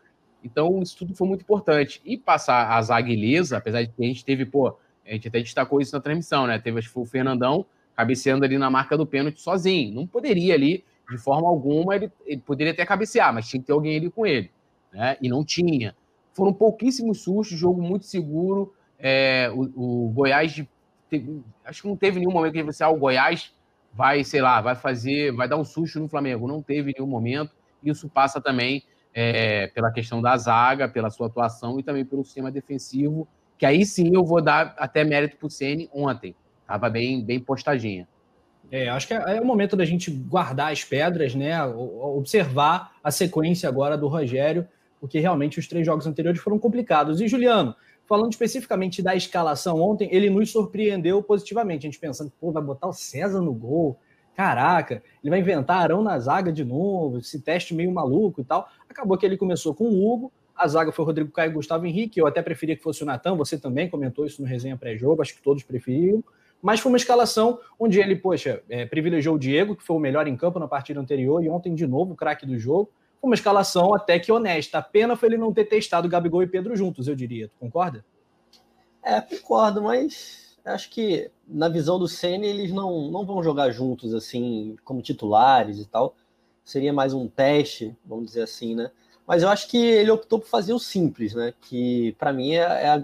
Então, 0.47 0.81
isso 0.81 0.97
tudo 0.97 1.15
foi 1.15 1.27
muito 1.27 1.43
importante. 1.43 2.01
E 2.05 2.17
passar 2.17 2.71
a 2.71 2.81
zaga 2.81 3.11
ilesa, 3.11 3.57
apesar 3.57 3.83
de 3.83 3.89
que 3.89 4.05
a 4.05 4.07
gente 4.07 4.25
teve, 4.25 4.47
pô, 4.47 4.69
a 5.05 5.13
gente 5.13 5.27
até 5.27 5.41
destacou 5.41 5.81
isso 5.81 5.95
na 5.95 6.01
transmissão, 6.01 6.47
né? 6.47 6.59
Teve, 6.59 6.79
acho 6.79 6.93
que 6.93 6.99
o 6.99 7.05
Fernandão 7.05 7.67
cabeceando 7.97 8.45
ali 8.45 8.57
na 8.59 8.71
marca 8.71 8.97
do 8.97 9.07
pênalti 9.07 9.41
sozinho. 9.41 9.95
Não 9.95 10.07
poderia 10.07 10.55
ali, 10.55 10.85
de 11.11 11.19
forma 11.19 11.49
alguma, 11.49 11.97
ele, 11.97 12.13
ele 12.25 12.41
poderia 12.41 12.73
até 12.73 12.85
cabecear, 12.87 13.33
mas 13.35 13.49
tinha 13.49 13.61
que 13.61 13.67
ter 13.67 13.73
alguém 13.73 13.97
ali 13.97 14.11
com 14.11 14.25
ele, 14.25 14.51
né? 14.93 15.17
E 15.21 15.29
não 15.29 15.45
tinha. 15.45 15.97
Foram 16.33 16.53
pouquíssimos 16.53 17.23
sustos, 17.23 17.59
jogo 17.59 17.83
muito 17.83 18.07
seguro. 18.07 18.73
É, 18.99 19.51
o, 19.53 20.07
o 20.07 20.09
Goiás 20.11 20.63
teve, 21.11 21.43
acho 21.65 21.83
que 21.83 21.89
não 21.89 21.97
teve 21.97 22.19
nenhum 22.19 22.33
momento 22.33 22.53
que 22.53 22.63
você, 22.63 22.85
ah, 22.85 22.89
o 22.89 22.99
Goiás 22.99 23.53
vai, 23.93 24.23
sei 24.23 24.43
lá, 24.43 24.61
vai 24.61 24.75
fazer, 24.75 25.33
vai 25.33 25.49
dar 25.49 25.57
um 25.57 25.65
susto 25.65 25.99
no 25.99 26.09
Flamengo. 26.09 26.47
Não 26.47 26.63
teve 26.63 26.95
nenhum 26.97 27.09
momento. 27.09 27.53
Isso 27.83 28.09
passa 28.09 28.41
também 28.41 28.85
é, 29.19 29.69
pela 29.69 29.91
questão 29.91 30.21
da 30.21 30.37
zaga, 30.37 30.87
pela 30.87 31.09
sua 31.09 31.29
atuação 31.29 31.81
e 31.81 31.83
também 31.83 32.05
pelo 32.05 32.23
sistema 32.23 32.53
defensivo, 32.53 33.27
que 33.57 33.65
aí 33.65 33.87
sim 33.87 34.15
eu 34.15 34.23
vou 34.23 34.43
dar 34.43 34.75
até 34.77 35.03
mérito 35.05 35.39
para 35.39 35.47
o 35.47 35.51
Ceni 35.51 35.89
ontem. 35.91 36.37
Estava 36.61 36.91
bem, 36.91 37.25
bem 37.25 37.41
postadinha. 37.41 38.07
É, 38.71 38.91
acho 38.91 39.07
que 39.07 39.15
é, 39.15 39.37
é, 39.37 39.41
o 39.41 39.45
momento 39.45 39.75
da 39.75 39.87
gente 39.87 40.11
guardar 40.11 40.71
as 40.71 40.85
pedras, 40.85 41.35
né? 41.35 41.65
Observar 41.65 42.93
a 43.03 43.11
sequência 43.11 43.67
agora 43.67 43.97
do 43.97 44.07
Rogério, 44.07 44.69
porque 45.01 45.19
realmente 45.19 45.59
os 45.59 45.67
três 45.67 45.87
jogos 45.87 46.07
anteriores 46.07 46.41
foram 46.43 46.59
complicados. 46.59 47.19
E 47.23 47.27
Juliano, 47.27 47.75
falando 48.07 48.33
especificamente 48.33 49.01
da 49.01 49.17
escalação 49.17 49.81
ontem, 49.81 50.11
ele 50.13 50.29
nos 50.29 50.51
surpreendeu 50.51 51.23
positivamente. 51.23 51.87
A 51.87 51.89
gente 51.89 51.99
pensando, 51.99 52.31
pô, 52.39 52.53
vai 52.53 52.63
botar 52.63 52.89
o 52.89 52.93
César 52.93 53.41
no 53.41 53.55
gol. 53.55 53.99
Caraca, 54.37 55.03
ele 55.23 55.31
vai 55.31 55.41
inventar 55.41 55.83
Arão 55.83 56.03
na 56.03 56.19
zaga 56.19 56.53
de 56.53 56.63
novo, 56.63 57.19
esse 57.19 57.41
teste 57.41 57.75
meio 57.75 57.91
maluco 57.91 58.41
e 58.41 58.45
tal. 58.45 58.69
Acabou 58.89 59.17
que 59.17 59.25
ele 59.25 59.37
começou 59.37 59.75
com 59.75 59.85
o 59.85 60.07
Hugo, 60.07 60.31
a 60.55 60.69
zaga 60.69 60.93
foi 60.93 61.05
Rodrigo 61.05 61.31
Caio 61.31 61.51
e 61.51 61.55
Gustavo 61.55 61.87
Henrique. 61.87 62.21
Eu 62.21 62.27
até 62.27 62.43
preferia 62.43 62.77
que 62.77 62.83
fosse 62.83 63.03
o 63.03 63.07
Natan, 63.07 63.35
você 63.35 63.59
também 63.59 63.89
comentou 63.89 64.27
isso 64.27 64.43
no 64.43 64.47
resenha 64.47 64.77
pré-jogo, 64.77 65.23
acho 65.23 65.35
que 65.35 65.43
todos 65.43 65.63
preferiam. 65.63 66.23
Mas 66.61 66.81
foi 66.81 66.93
uma 66.93 66.99
escalação 66.99 67.59
onde 67.79 67.99
ele, 67.99 68.15
poxa, 68.15 68.63
é, 68.69 68.85
privilegiou 68.85 69.37
o 69.37 69.39
Diego, 69.39 69.75
que 69.75 69.83
foi 69.83 69.97
o 69.97 70.01
melhor 70.01 70.27
em 70.27 70.37
campo 70.37 70.59
na 70.59 70.69
partida 70.69 71.01
anterior, 71.01 71.43
e 71.43 71.49
ontem 71.49 71.75
de 71.75 71.87
novo 71.87 72.13
o 72.13 72.17
craque 72.17 72.47
do 72.47 72.59
jogo 72.59 72.91
uma 73.27 73.35
escalação 73.35 73.95
até 73.95 74.19
que 74.19 74.33
honesta. 74.33 74.79
A 74.79 74.83
pena 74.83 75.17
foi 75.17 75.29
ele 75.29 75.39
não 75.39 75.53
ter 75.53 75.65
testado 75.65 76.09
Gabigol 76.09 76.43
e 76.43 76.47
Pedro 76.47 76.77
juntos, 76.77 77.09
eu 77.09 77.15
diria. 77.15 77.49
Tu 77.49 77.57
concorda? 77.59 78.05
É, 79.03 79.21
concordo, 79.21 79.83
mas 79.83 80.46
acho 80.73 80.91
que 80.91 81.31
na 81.47 81.69
visão 81.69 81.99
do 81.99 82.09
Senna 82.09 82.45
eles 82.45 82.73
não, 82.73 83.11
não 83.11 83.25
vão 83.25 83.43
jogar 83.43 83.71
juntos 83.71 84.13
assim, 84.15 84.77
como 84.85 85.01
titulares 85.01 85.79
e 85.79 85.87
tal. 85.87 86.15
Seria 86.65 86.93
mais 86.93 87.15
um 87.15 87.29
teste, 87.29 87.97
vamos 88.05 88.27
dizer 88.27 88.43
assim, 88.43 88.75
né? 88.75 88.91
Mas 89.27 89.43
eu 89.43 89.49
acho 89.49 89.69
que 89.69 89.77
ele 89.77 90.11
optou 90.11 90.39
por 90.39 90.49
fazer 90.49 90.73
o 90.73 90.79
simples, 90.79 91.35
né? 91.35 91.53
Que 91.61 92.15
para 92.19 92.33
mim 92.33 92.53
é, 92.53 92.61
é, 92.61 92.89
a, 92.89 93.03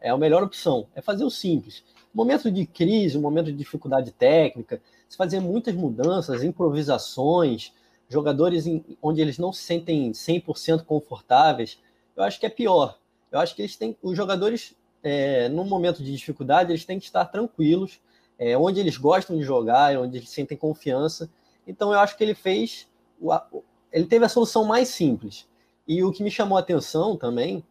é, 0.00 0.10
a 0.10 0.16
melhor 0.18 0.42
opção, 0.42 0.86
é 0.94 1.00
fazer 1.00 1.24
o 1.24 1.30
simples. 1.30 1.82
Momento 2.12 2.50
de 2.50 2.66
crise, 2.66 3.18
momento 3.18 3.46
de 3.46 3.52
dificuldade 3.52 4.10
técnica, 4.12 4.80
se 5.08 5.16
fazer 5.16 5.40
muitas 5.40 5.74
mudanças, 5.74 6.42
improvisações, 6.42 7.72
jogadores 8.08 8.66
em, 8.66 8.84
onde 9.02 9.20
eles 9.20 9.38
não 9.38 9.52
se 9.52 9.62
sentem 9.62 10.12
100% 10.12 10.84
confortáveis, 10.84 11.78
eu 12.14 12.22
acho 12.22 12.38
que 12.38 12.46
é 12.46 12.50
pior. 12.50 12.98
Eu 13.30 13.38
acho 13.38 13.54
que 13.56 13.62
eles 13.62 13.76
têm, 13.76 13.96
os 14.02 14.16
jogadores, 14.16 14.74
é, 15.02 15.48
num 15.48 15.64
momento 15.64 16.02
de 16.02 16.12
dificuldade, 16.12 16.70
eles 16.70 16.84
têm 16.84 16.98
que 16.98 17.04
estar 17.04 17.24
tranquilos, 17.26 18.00
é, 18.38 18.56
onde 18.56 18.80
eles 18.80 18.96
gostam 18.96 19.36
de 19.36 19.42
jogar, 19.42 19.96
onde 19.98 20.18
eles 20.18 20.30
sentem 20.30 20.56
confiança. 20.56 21.30
Então, 21.66 21.92
eu 21.92 21.98
acho 21.98 22.16
que 22.16 22.24
ele 22.24 22.34
fez, 22.34 22.88
ele 23.92 24.06
teve 24.06 24.24
a 24.24 24.28
solução 24.28 24.64
mais 24.64 24.88
simples. 24.88 25.48
E 25.86 26.02
o 26.02 26.12
que 26.12 26.22
me 26.22 26.30
chamou 26.30 26.56
a 26.56 26.60
atenção 26.60 27.16
também 27.16 27.64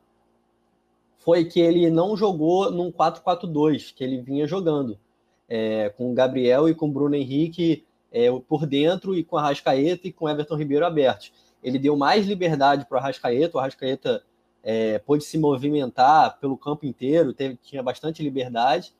foi 1.17 1.45
que 1.45 1.59
ele 1.59 1.89
não 1.89 2.17
jogou 2.17 2.71
num 2.71 2.91
4-4-2 2.91 3.93
que 3.93 4.03
ele 4.03 4.21
vinha 4.21 4.47
jogando, 4.47 4.99
é, 5.47 5.89
com 5.89 6.11
o 6.11 6.13
Gabriel 6.13 6.67
e 6.67 6.75
com 6.75 6.87
o 6.87 6.91
Bruno 6.91 7.15
Henrique 7.15 7.85
é, 8.11 8.27
por 8.47 8.65
dentro 8.65 9.15
e 9.15 9.23
com 9.23 9.37
a 9.37 9.41
Rascaeta 9.41 10.07
e 10.07 10.11
com 10.11 10.25
o 10.25 10.29
Everton 10.29 10.55
Ribeiro 10.55 10.85
abertos. 10.85 11.31
Ele 11.63 11.77
deu 11.77 11.95
mais 11.95 12.25
liberdade 12.25 12.85
para 12.85 12.95
o 12.95 12.99
Arrascaeta, 12.99 13.57
o 13.57 13.59
Arrascaeta 13.59 14.23
é, 14.63 14.99
pôde 14.99 15.23
se 15.23 15.37
movimentar 15.37 16.39
pelo 16.39 16.57
campo 16.57 16.85
inteiro, 16.85 17.33
teve, 17.33 17.57
tinha 17.57 17.81
bastante 17.81 18.21
liberdade, 18.21 18.93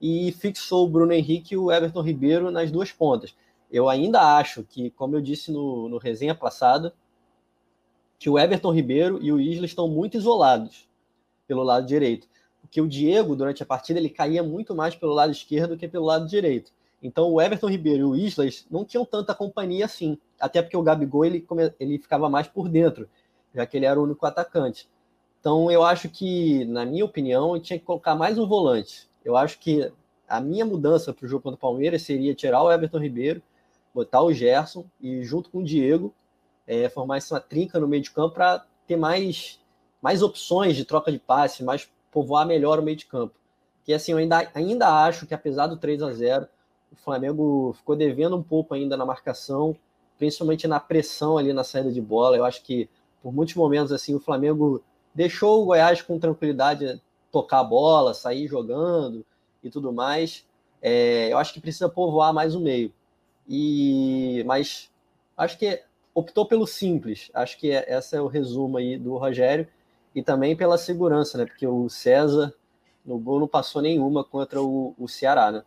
e 0.00 0.30
fixou 0.32 0.86
o 0.86 0.88
Bruno 0.88 1.12
Henrique 1.12 1.54
e 1.54 1.56
o 1.56 1.72
Everton 1.72 2.02
Ribeiro 2.02 2.50
nas 2.50 2.70
duas 2.70 2.92
pontas. 2.92 3.34
Eu 3.70 3.88
ainda 3.88 4.36
acho 4.38 4.62
que, 4.62 4.90
como 4.90 5.16
eu 5.16 5.20
disse 5.20 5.50
no, 5.50 5.88
no 5.88 5.98
resenha 5.98 6.34
passada, 6.34 6.94
que 8.18 8.30
o 8.30 8.38
Everton 8.38 8.72
Ribeiro 8.72 9.18
e 9.22 9.32
o 9.32 9.40
Isla 9.40 9.66
estão 9.66 9.88
muito 9.88 10.16
isolados 10.16 10.88
pelo 11.46 11.62
lado 11.62 11.86
direito. 11.86 12.28
Porque 12.60 12.80
o 12.80 12.88
Diego, 12.88 13.36
durante 13.36 13.62
a 13.62 13.66
partida, 13.66 13.98
ele 13.98 14.08
caía 14.08 14.42
muito 14.42 14.74
mais 14.74 14.94
pelo 14.94 15.14
lado 15.14 15.32
esquerdo 15.32 15.76
que 15.76 15.88
pelo 15.88 16.04
lado 16.04 16.26
direito. 16.26 16.72
Então 17.02 17.30
o 17.30 17.40
Everton 17.40 17.68
Ribeiro 17.68 18.00
e 18.00 18.04
o 18.04 18.16
Islas 18.16 18.66
não 18.70 18.84
tinham 18.84 19.04
tanta 19.04 19.34
companhia 19.34 19.84
assim. 19.84 20.18
Até 20.40 20.60
porque 20.60 20.76
o 20.76 20.82
Gabigol 20.82 21.24
ele, 21.24 21.46
ele 21.78 21.98
ficava 21.98 22.28
mais 22.28 22.48
por 22.48 22.68
dentro, 22.68 23.08
já 23.54 23.64
que 23.66 23.76
ele 23.76 23.86
era 23.86 23.98
o 23.98 24.02
único 24.02 24.26
atacante. 24.26 24.88
Então 25.40 25.70
eu 25.70 25.82
acho 25.82 26.08
que, 26.08 26.64
na 26.64 26.84
minha 26.84 27.04
opinião, 27.04 27.58
tinha 27.60 27.78
que 27.78 27.84
colocar 27.84 28.14
mais 28.14 28.38
um 28.38 28.46
volante. 28.46 29.08
Eu 29.24 29.36
acho 29.36 29.58
que 29.58 29.90
a 30.28 30.40
minha 30.40 30.64
mudança 30.64 31.12
para 31.12 31.24
o 31.24 31.28
jogo 31.28 31.42
contra 31.42 31.56
o 31.56 31.60
Palmeiras 31.60 32.02
seria 32.02 32.34
tirar 32.34 32.62
o 32.62 32.70
Everton 32.70 32.98
Ribeiro, 32.98 33.42
botar 33.94 34.22
o 34.22 34.32
Gerson 34.32 34.84
e 35.00 35.22
junto 35.22 35.50
com 35.50 35.58
o 35.58 35.64
Diego 35.64 36.14
é, 36.68 36.88
formar 36.90 37.16
essa 37.16 37.40
trinca 37.40 37.80
no 37.80 37.88
meio 37.88 38.02
de 38.02 38.10
campo 38.10 38.34
para 38.34 38.64
ter 38.86 38.96
mais, 38.96 39.58
mais 40.02 40.22
opções 40.22 40.76
de 40.76 40.84
troca 40.84 41.10
de 41.10 41.18
passe, 41.18 41.64
mais 41.64 41.90
povoar 42.12 42.46
melhor 42.46 42.78
o 42.78 42.82
meio 42.82 42.96
de 42.96 43.06
campo. 43.06 43.34
Que 43.84 43.94
assim, 43.94 44.12
eu 44.12 44.18
ainda, 44.18 44.50
ainda 44.54 45.04
acho 45.04 45.26
que 45.26 45.32
apesar 45.32 45.66
do 45.66 45.78
3 45.78 46.02
a 46.02 46.12
0 46.12 46.46
o 46.92 46.96
Flamengo 46.96 47.72
ficou 47.74 47.96
devendo 47.96 48.36
um 48.36 48.42
pouco 48.42 48.74
ainda 48.74 48.96
na 48.96 49.04
marcação, 49.04 49.74
principalmente 50.18 50.66
na 50.66 50.78
pressão 50.78 51.38
ali 51.38 51.52
na 51.52 51.64
saída 51.64 51.90
de 51.90 52.00
bola. 52.00 52.36
Eu 52.36 52.44
acho 52.44 52.62
que 52.62 52.88
por 53.22 53.32
muitos 53.32 53.54
momentos 53.54 53.92
assim 53.92 54.14
o 54.14 54.20
Flamengo 54.20 54.82
deixou 55.14 55.62
o 55.62 55.66
Goiás 55.66 56.02
com 56.02 56.18
tranquilidade 56.18 57.00
tocar 57.30 57.60
a 57.60 57.64
bola, 57.64 58.14
sair 58.14 58.46
jogando 58.46 59.24
e 59.62 59.70
tudo 59.70 59.92
mais. 59.92 60.46
É, 60.80 61.32
eu 61.32 61.38
acho 61.38 61.52
que 61.52 61.60
precisa 61.60 61.88
povoar 61.88 62.32
mais 62.32 62.54
o 62.54 62.60
meio. 62.60 62.92
E 63.48 64.42
mas 64.46 64.90
acho 65.36 65.58
que 65.58 65.82
optou 66.14 66.46
pelo 66.46 66.66
simples. 66.66 67.30
Acho 67.34 67.58
que 67.58 67.70
é, 67.70 67.96
esse 67.96 68.16
é 68.16 68.20
o 68.20 68.26
resumo 68.26 68.78
aí 68.78 68.98
do 68.98 69.16
Rogério 69.16 69.66
e 70.14 70.22
também 70.22 70.56
pela 70.56 70.78
segurança, 70.78 71.38
né? 71.38 71.46
Porque 71.46 71.66
o 71.66 71.88
César 71.88 72.52
no 73.04 73.18
gol 73.18 73.40
não 73.40 73.48
passou 73.48 73.80
nenhuma 73.80 74.24
contra 74.24 74.60
o, 74.60 74.94
o 74.98 75.08
Ceará, 75.08 75.50
né? 75.50 75.62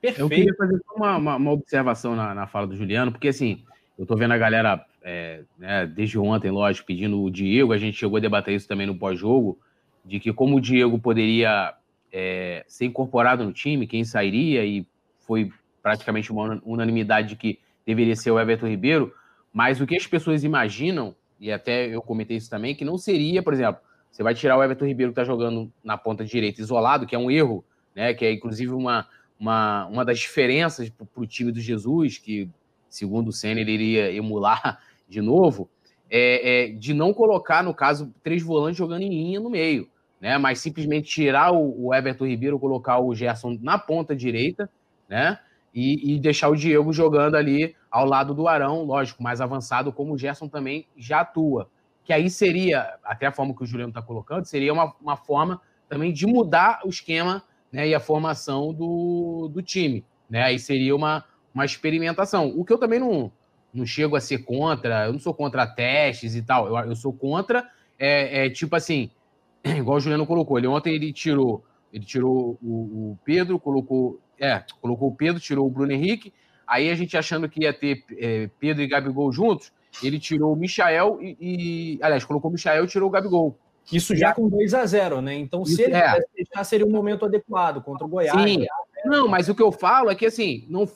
Perfeito. 0.00 0.20
Eu 0.20 0.28
queria 0.28 0.54
fazer 0.54 0.80
uma, 0.94 1.16
uma, 1.16 1.36
uma 1.36 1.50
observação 1.50 2.14
na, 2.14 2.34
na, 2.34 2.46
fala 2.46 2.66
do 2.66 2.76
Juliano, 2.76 3.10
porque 3.10 3.28
assim, 3.28 3.64
eu 3.98 4.06
tô 4.06 4.16
vendo 4.16 4.32
a 4.32 4.38
galera 4.38 4.84
é, 5.02 5.42
né, 5.58 5.86
desde 5.86 6.18
ontem, 6.18 6.50
lógico, 6.50 6.86
pedindo 6.86 7.22
o 7.22 7.30
Diego, 7.30 7.72
a 7.72 7.78
gente 7.78 7.96
chegou 7.96 8.16
a 8.16 8.20
debater 8.20 8.54
isso 8.54 8.68
também 8.68 8.86
no 8.86 8.98
pós-jogo, 8.98 9.58
de 10.04 10.18
que 10.18 10.32
como 10.32 10.56
o 10.56 10.60
Diego 10.60 10.98
poderia 10.98 11.74
é, 12.12 12.64
ser 12.66 12.86
incorporado 12.86 13.44
no 13.44 13.52
time, 13.52 13.86
quem 13.86 14.04
sairia, 14.04 14.64
e 14.64 14.86
foi 15.20 15.50
praticamente 15.82 16.32
uma 16.32 16.60
unanimidade 16.64 17.28
de 17.28 17.36
que 17.36 17.58
deveria 17.86 18.16
ser 18.16 18.30
o 18.30 18.40
Everton 18.40 18.66
Ribeiro, 18.66 19.14
mas 19.52 19.80
o 19.80 19.86
que 19.86 19.96
as 19.96 20.06
pessoas 20.06 20.42
imaginam, 20.42 21.14
e 21.38 21.52
até 21.52 21.86
eu 21.86 22.02
comentei 22.02 22.36
isso 22.36 22.50
também, 22.50 22.74
que 22.74 22.84
não 22.84 22.98
seria, 22.98 23.42
por 23.42 23.52
exemplo, 23.52 23.80
você 24.10 24.22
vai 24.22 24.32
tirar 24.32 24.56
o 24.56 24.62
Everton 24.62 24.86
Ribeiro 24.86 25.12
que 25.12 25.20
está 25.20 25.24
jogando 25.24 25.72
na 25.82 25.98
ponta 25.98 26.24
direita 26.24 26.60
isolado, 26.60 27.04
que 27.04 27.16
é 27.16 27.18
um 27.18 27.30
erro, 27.30 27.64
né? 27.96 28.14
Que 28.14 28.24
é 28.24 28.32
inclusive 28.32 28.72
uma, 28.72 29.08
uma, 29.38 29.86
uma 29.86 30.04
das 30.04 30.20
diferenças 30.20 30.88
para 30.88 31.06
o 31.16 31.26
time 31.26 31.50
do 31.50 31.60
Jesus, 31.60 32.18
que 32.18 32.48
segundo 32.94 33.28
o 33.28 33.32
Senna 33.32 33.60
ele 33.60 33.72
iria 33.72 34.12
emular 34.12 34.80
de 35.08 35.20
novo, 35.20 35.68
é, 36.10 36.66
é, 36.66 36.68
de 36.68 36.94
não 36.94 37.12
colocar, 37.12 37.62
no 37.62 37.74
caso, 37.74 38.14
três 38.22 38.42
volantes 38.42 38.76
jogando 38.76 39.02
em 39.02 39.08
linha 39.08 39.40
no 39.40 39.50
meio, 39.50 39.88
né? 40.20 40.38
Mas 40.38 40.60
simplesmente 40.60 41.08
tirar 41.08 41.52
o, 41.52 41.86
o 41.86 41.94
Everton 41.94 42.26
Ribeiro, 42.26 42.58
colocar 42.58 42.98
o 42.98 43.14
Gerson 43.14 43.58
na 43.60 43.78
ponta 43.78 44.14
direita, 44.14 44.70
né? 45.08 45.38
E, 45.74 46.14
e, 46.14 46.20
deixar 46.20 46.48
o 46.50 46.56
Diego 46.56 46.92
jogando 46.92 47.34
ali 47.34 47.74
ao 47.90 48.06
lado 48.06 48.32
do 48.32 48.46
Arão, 48.46 48.84
lógico, 48.84 49.22
mais 49.22 49.40
avançado, 49.40 49.92
como 49.92 50.14
o 50.14 50.18
Gerson 50.18 50.46
também 50.46 50.86
já 50.96 51.20
atua. 51.20 51.68
Que 52.04 52.12
aí 52.12 52.30
seria, 52.30 52.96
até 53.02 53.26
a 53.26 53.32
forma 53.32 53.54
que 53.56 53.64
o 53.64 53.66
Juliano 53.66 53.90
está 53.90 54.00
colocando, 54.00 54.44
seria 54.44 54.72
uma, 54.72 54.94
uma 55.00 55.16
forma 55.16 55.60
também 55.88 56.12
de 56.12 56.26
mudar 56.26 56.80
o 56.84 56.90
esquema 56.90 57.42
né, 57.72 57.88
e 57.88 57.94
a 57.94 57.98
formação 57.98 58.72
do, 58.72 59.50
do 59.52 59.60
time. 59.60 60.04
Né? 60.30 60.44
Aí 60.44 60.60
seria 60.60 60.94
uma, 60.94 61.24
uma 61.54 61.64
experimentação. 61.64 62.52
O 62.56 62.64
que 62.64 62.72
eu 62.72 62.78
também 62.78 62.98
não, 62.98 63.30
não 63.72 63.86
chego 63.86 64.16
a 64.16 64.20
ser 64.20 64.38
contra, 64.38 65.06
eu 65.06 65.12
não 65.12 65.20
sou 65.20 65.32
contra 65.32 65.66
testes 65.66 66.34
e 66.34 66.42
tal, 66.42 66.66
eu, 66.66 66.76
eu 66.90 66.96
sou 66.96 67.12
contra, 67.12 67.68
é, 67.98 68.46
é, 68.46 68.50
tipo 68.50 68.74
assim, 68.74 69.10
igual 69.64 69.96
o 69.98 70.00
Juliano 70.00 70.26
colocou, 70.26 70.58
ele 70.58 70.66
ontem 70.66 70.94
ele 70.94 71.12
tirou, 71.12 71.64
ele 71.92 72.04
tirou 72.04 72.58
o, 72.62 73.12
o, 73.12 73.18
Pedro, 73.24 73.58
colocou, 73.58 74.20
é, 74.38 74.62
colocou 74.80 75.08
o 75.08 75.14
Pedro, 75.14 75.40
tirou 75.40 75.66
o 75.66 75.70
Bruno 75.70 75.92
Henrique, 75.92 76.32
aí 76.66 76.90
a 76.90 76.94
gente 76.94 77.16
achando 77.16 77.48
que 77.48 77.62
ia 77.62 77.72
ter 77.72 78.04
é, 78.18 78.50
Pedro 78.58 78.82
e 78.82 78.88
Gabigol 78.88 79.32
juntos, 79.32 79.72
ele 80.02 80.18
tirou 80.18 80.52
o 80.52 80.56
Michael 80.56 81.18
e, 81.20 81.36
e 81.40 81.98
aliás, 82.02 82.24
colocou 82.24 82.50
o 82.50 82.54
Michael 82.54 82.84
e 82.84 82.88
tirou 82.88 83.08
o 83.08 83.12
Gabigol. 83.12 83.56
Isso 83.92 84.16
já 84.16 84.32
com 84.32 84.48
2 84.48 84.72
a 84.74 84.86
0 84.86 85.20
né? 85.20 85.34
Então, 85.34 85.62
Isso, 85.62 85.76
se 85.76 85.82
ele 85.82 85.94
é. 85.94 86.18
deixar, 86.34 86.64
seria 86.64 86.86
um 86.86 86.90
momento 86.90 87.26
adequado 87.26 87.82
contra 87.82 88.06
o 88.06 88.08
Goiás. 88.08 88.32
Sim. 88.42 88.56
Goiás, 88.56 88.83
não, 89.04 89.28
mas 89.28 89.48
o 89.48 89.54
que 89.54 89.62
eu 89.62 89.70
falo 89.70 90.10
é 90.10 90.14
que 90.14 90.26
assim, 90.26 90.64
não 90.68 90.88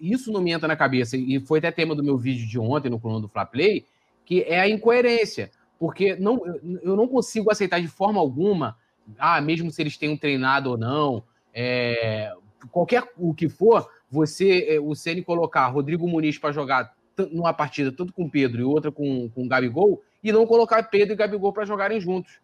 isso 0.00 0.30
não 0.32 0.42
me 0.42 0.52
entra 0.52 0.68
na 0.68 0.76
cabeça, 0.76 1.16
e 1.16 1.40
foi 1.40 1.58
até 1.58 1.70
tema 1.70 1.94
do 1.94 2.04
meu 2.04 2.18
vídeo 2.18 2.46
de 2.46 2.58
ontem 2.58 2.90
no 2.90 3.00
coluna 3.00 3.20
do 3.20 3.28
Fla 3.28 3.46
Play, 3.46 3.86
que 4.24 4.42
é 4.42 4.60
a 4.60 4.68
incoerência. 4.68 5.50
Porque 5.78 6.16
não, 6.16 6.40
eu 6.82 6.96
não 6.96 7.06
consigo 7.06 7.50
aceitar 7.50 7.80
de 7.80 7.88
forma 7.88 8.18
alguma, 8.18 8.76
ah, 9.18 9.40
mesmo 9.40 9.70
se 9.70 9.82
eles 9.82 9.96
tenham 9.96 10.16
treinado 10.16 10.70
ou 10.70 10.78
não, 10.78 11.22
é, 11.52 12.32
qualquer 12.70 13.04
o 13.16 13.34
que 13.34 13.48
for, 13.48 13.88
você, 14.10 14.66
é, 14.68 14.80
o 14.80 14.94
Ceni 14.94 15.22
colocar 15.22 15.66
Rodrigo 15.68 16.08
Muniz 16.08 16.38
para 16.38 16.52
jogar 16.52 16.94
numa 17.30 17.52
partida 17.52 17.90
tanto 17.92 18.12
com 18.12 18.28
Pedro 18.28 18.60
e 18.60 18.64
outra 18.64 18.92
com, 18.92 19.28
com 19.30 19.48
Gabigol, 19.48 20.02
e 20.22 20.32
não 20.32 20.46
colocar 20.46 20.82
Pedro 20.84 21.14
e 21.14 21.16
Gabigol 21.16 21.52
para 21.52 21.64
jogarem 21.64 22.00
juntos. 22.00 22.40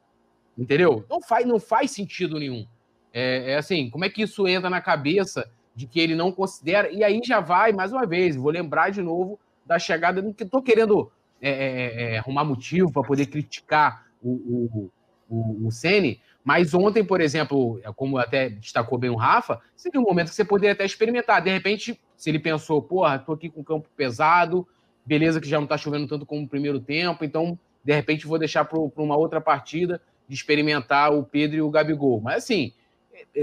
Entendeu? 0.57 1.04
Não 1.09 1.21
faz, 1.21 1.47
não 1.47 1.59
faz 1.59 1.90
sentido 1.90 2.38
nenhum. 2.38 2.66
É, 3.12 3.52
é, 3.52 3.57
assim, 3.57 3.90
como 3.90 4.04
é 4.04 4.09
que 4.09 4.23
isso 4.23 4.49
entra 4.49 4.71
na 4.71 4.81
cabeça 4.81 5.50
de 5.75 5.87
que 5.87 6.00
ele 6.00 6.14
não 6.14 6.33
considera? 6.33 6.90
E 6.90 7.04
aí 7.04 7.21
já 7.25 7.40
vai, 7.40 7.73
mais 7.73 7.92
uma 7.92 8.07
vez, 8.07 8.37
vou 8.37 8.50
lembrar 8.50 8.90
de 8.90 9.02
novo 9.02 9.38
da 9.66 9.78
chegada, 9.78 10.23
que 10.33 10.42
estou 10.42 10.62
querendo 10.62 11.11
é, 11.40 11.50
é, 11.50 12.14
é, 12.14 12.19
arrumar 12.19 12.45
motivo 12.45 12.92
para 12.92 13.02
poder 13.02 13.26
criticar 13.26 14.07
o, 14.23 14.31
o, 14.31 14.90
o, 15.28 15.66
o 15.66 15.71
Sene, 15.71 16.21
mas 16.45 16.75
ontem, 16.75 17.04
por 17.04 17.21
exemplo, 17.21 17.81
como 17.95 18.19
até 18.19 18.49
destacou 18.49 18.99
bem 18.99 19.11
o 19.11 19.16
Rafa, 19.16 19.61
seria 19.76 20.00
um 20.00 20.04
momento 20.04 20.28
que 20.28 20.35
você 20.35 20.45
poderia 20.45 20.73
até 20.73 20.85
experimentar. 20.85 21.40
De 21.40 21.50
repente, 21.50 22.00
se 22.16 22.31
ele 22.31 22.38
pensou, 22.38 22.83
porra, 22.83 23.19
tô 23.19 23.33
aqui 23.33 23.49
com 23.49 23.61
o 23.61 23.64
campo 23.64 23.88
pesado, 23.97 24.66
beleza 25.04 25.40
que 25.40 25.49
já 25.49 25.61
não 25.61 25.66
tá 25.66 25.76
chovendo 25.76 26.07
tanto 26.09 26.26
como 26.26 26.42
no 26.42 26.49
primeiro 26.49 26.81
tempo, 26.81 27.25
então, 27.25 27.59
de 27.85 27.92
repente, 27.92 28.26
vou 28.26 28.38
deixar 28.38 28.64
para 28.64 28.78
uma 28.97 29.16
outra 29.16 29.40
partida 29.40 30.00
de 30.28 30.35
experimentar 30.35 31.12
o 31.12 31.23
Pedro 31.23 31.57
e 31.57 31.62
o 31.62 31.71
Gabigol. 31.71 32.21
Mas, 32.21 32.45
assim, 32.45 32.73
é, 32.73 32.82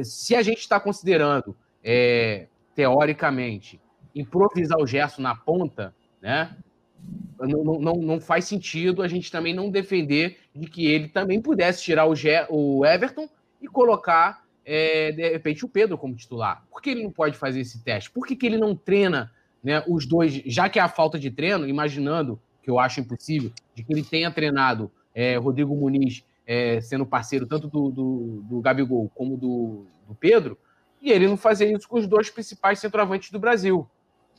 se 0.04 0.36
a 0.36 0.42
gente 0.42 0.60
está 0.60 0.80
considerando, 0.80 1.56
é, 1.84 2.48
teoricamente, 2.76 3.80
improvisar 4.16 4.80
o 4.80 4.88
Gerson 4.88 5.22
na 5.22 5.36
ponta, 5.36 5.94
né? 6.22 6.56
Não, 7.40 7.80
não, 7.80 7.94
não 7.94 8.20
faz 8.20 8.46
sentido 8.46 9.02
a 9.02 9.08
gente 9.08 9.32
também 9.32 9.54
não 9.54 9.70
defender 9.70 10.38
de 10.54 10.68
que 10.68 10.86
ele 10.86 11.08
também 11.08 11.42
pudesse 11.42 11.82
tirar 11.82 12.06
o, 12.06 12.16
Ge 12.16 12.46
o 12.50 12.86
Everton 12.86 13.30
e 13.62 13.68
colocar, 13.68 14.44
é, 14.66 15.12
de 15.14 15.30
repente, 15.30 15.64
o 15.64 15.70
Pedro 15.70 15.98
como 15.98 16.16
titular. 16.16 16.66
Por 16.70 16.82
que 16.82 16.90
ele 16.90 17.04
não 17.04 17.12
pode 17.12 17.38
fazer 17.38 17.62
esse 17.62 17.82
teste? 17.82 18.12
Por 18.12 18.28
que, 18.28 18.36
que 18.36 18.46
ele 18.46 18.58
não 18.58 18.76
treina 18.76 19.32
né, 19.64 19.84
os 19.88 20.06
dois, 20.06 20.42
já 20.46 20.70
que 20.70 20.80
há 20.80 20.88
falta 20.88 21.18
de 21.18 21.32
treino, 21.32 21.68
imaginando, 21.68 22.40
que 22.62 22.70
eu 22.70 22.78
acho 22.78 23.00
impossível, 23.00 23.52
de 23.74 23.84
que 23.84 23.94
ele 23.94 24.04
tenha 24.04 24.30
treinado 24.30 24.92
é, 25.14 25.38
Rodrigo 25.38 25.76
Muniz 25.76 26.24
é, 26.50 26.82
sendo 26.82 27.06
parceiro 27.06 27.46
tanto 27.46 27.68
do, 27.68 27.92
do, 27.92 28.42
do 28.42 28.60
Gabigol 28.60 29.08
como 29.14 29.38
do, 29.38 29.86
do, 30.08 30.16
Pedro, 30.16 30.58
e 31.00 31.12
ele 31.12 31.28
não 31.28 31.38
fazer 31.38 31.72
isso 31.72 31.88
com 31.88 32.00
os 32.00 32.08
dois 32.08 32.32
principais 32.32 32.80
centroavantes 32.80 33.30
do 33.30 33.40
Brasil. 33.40 33.88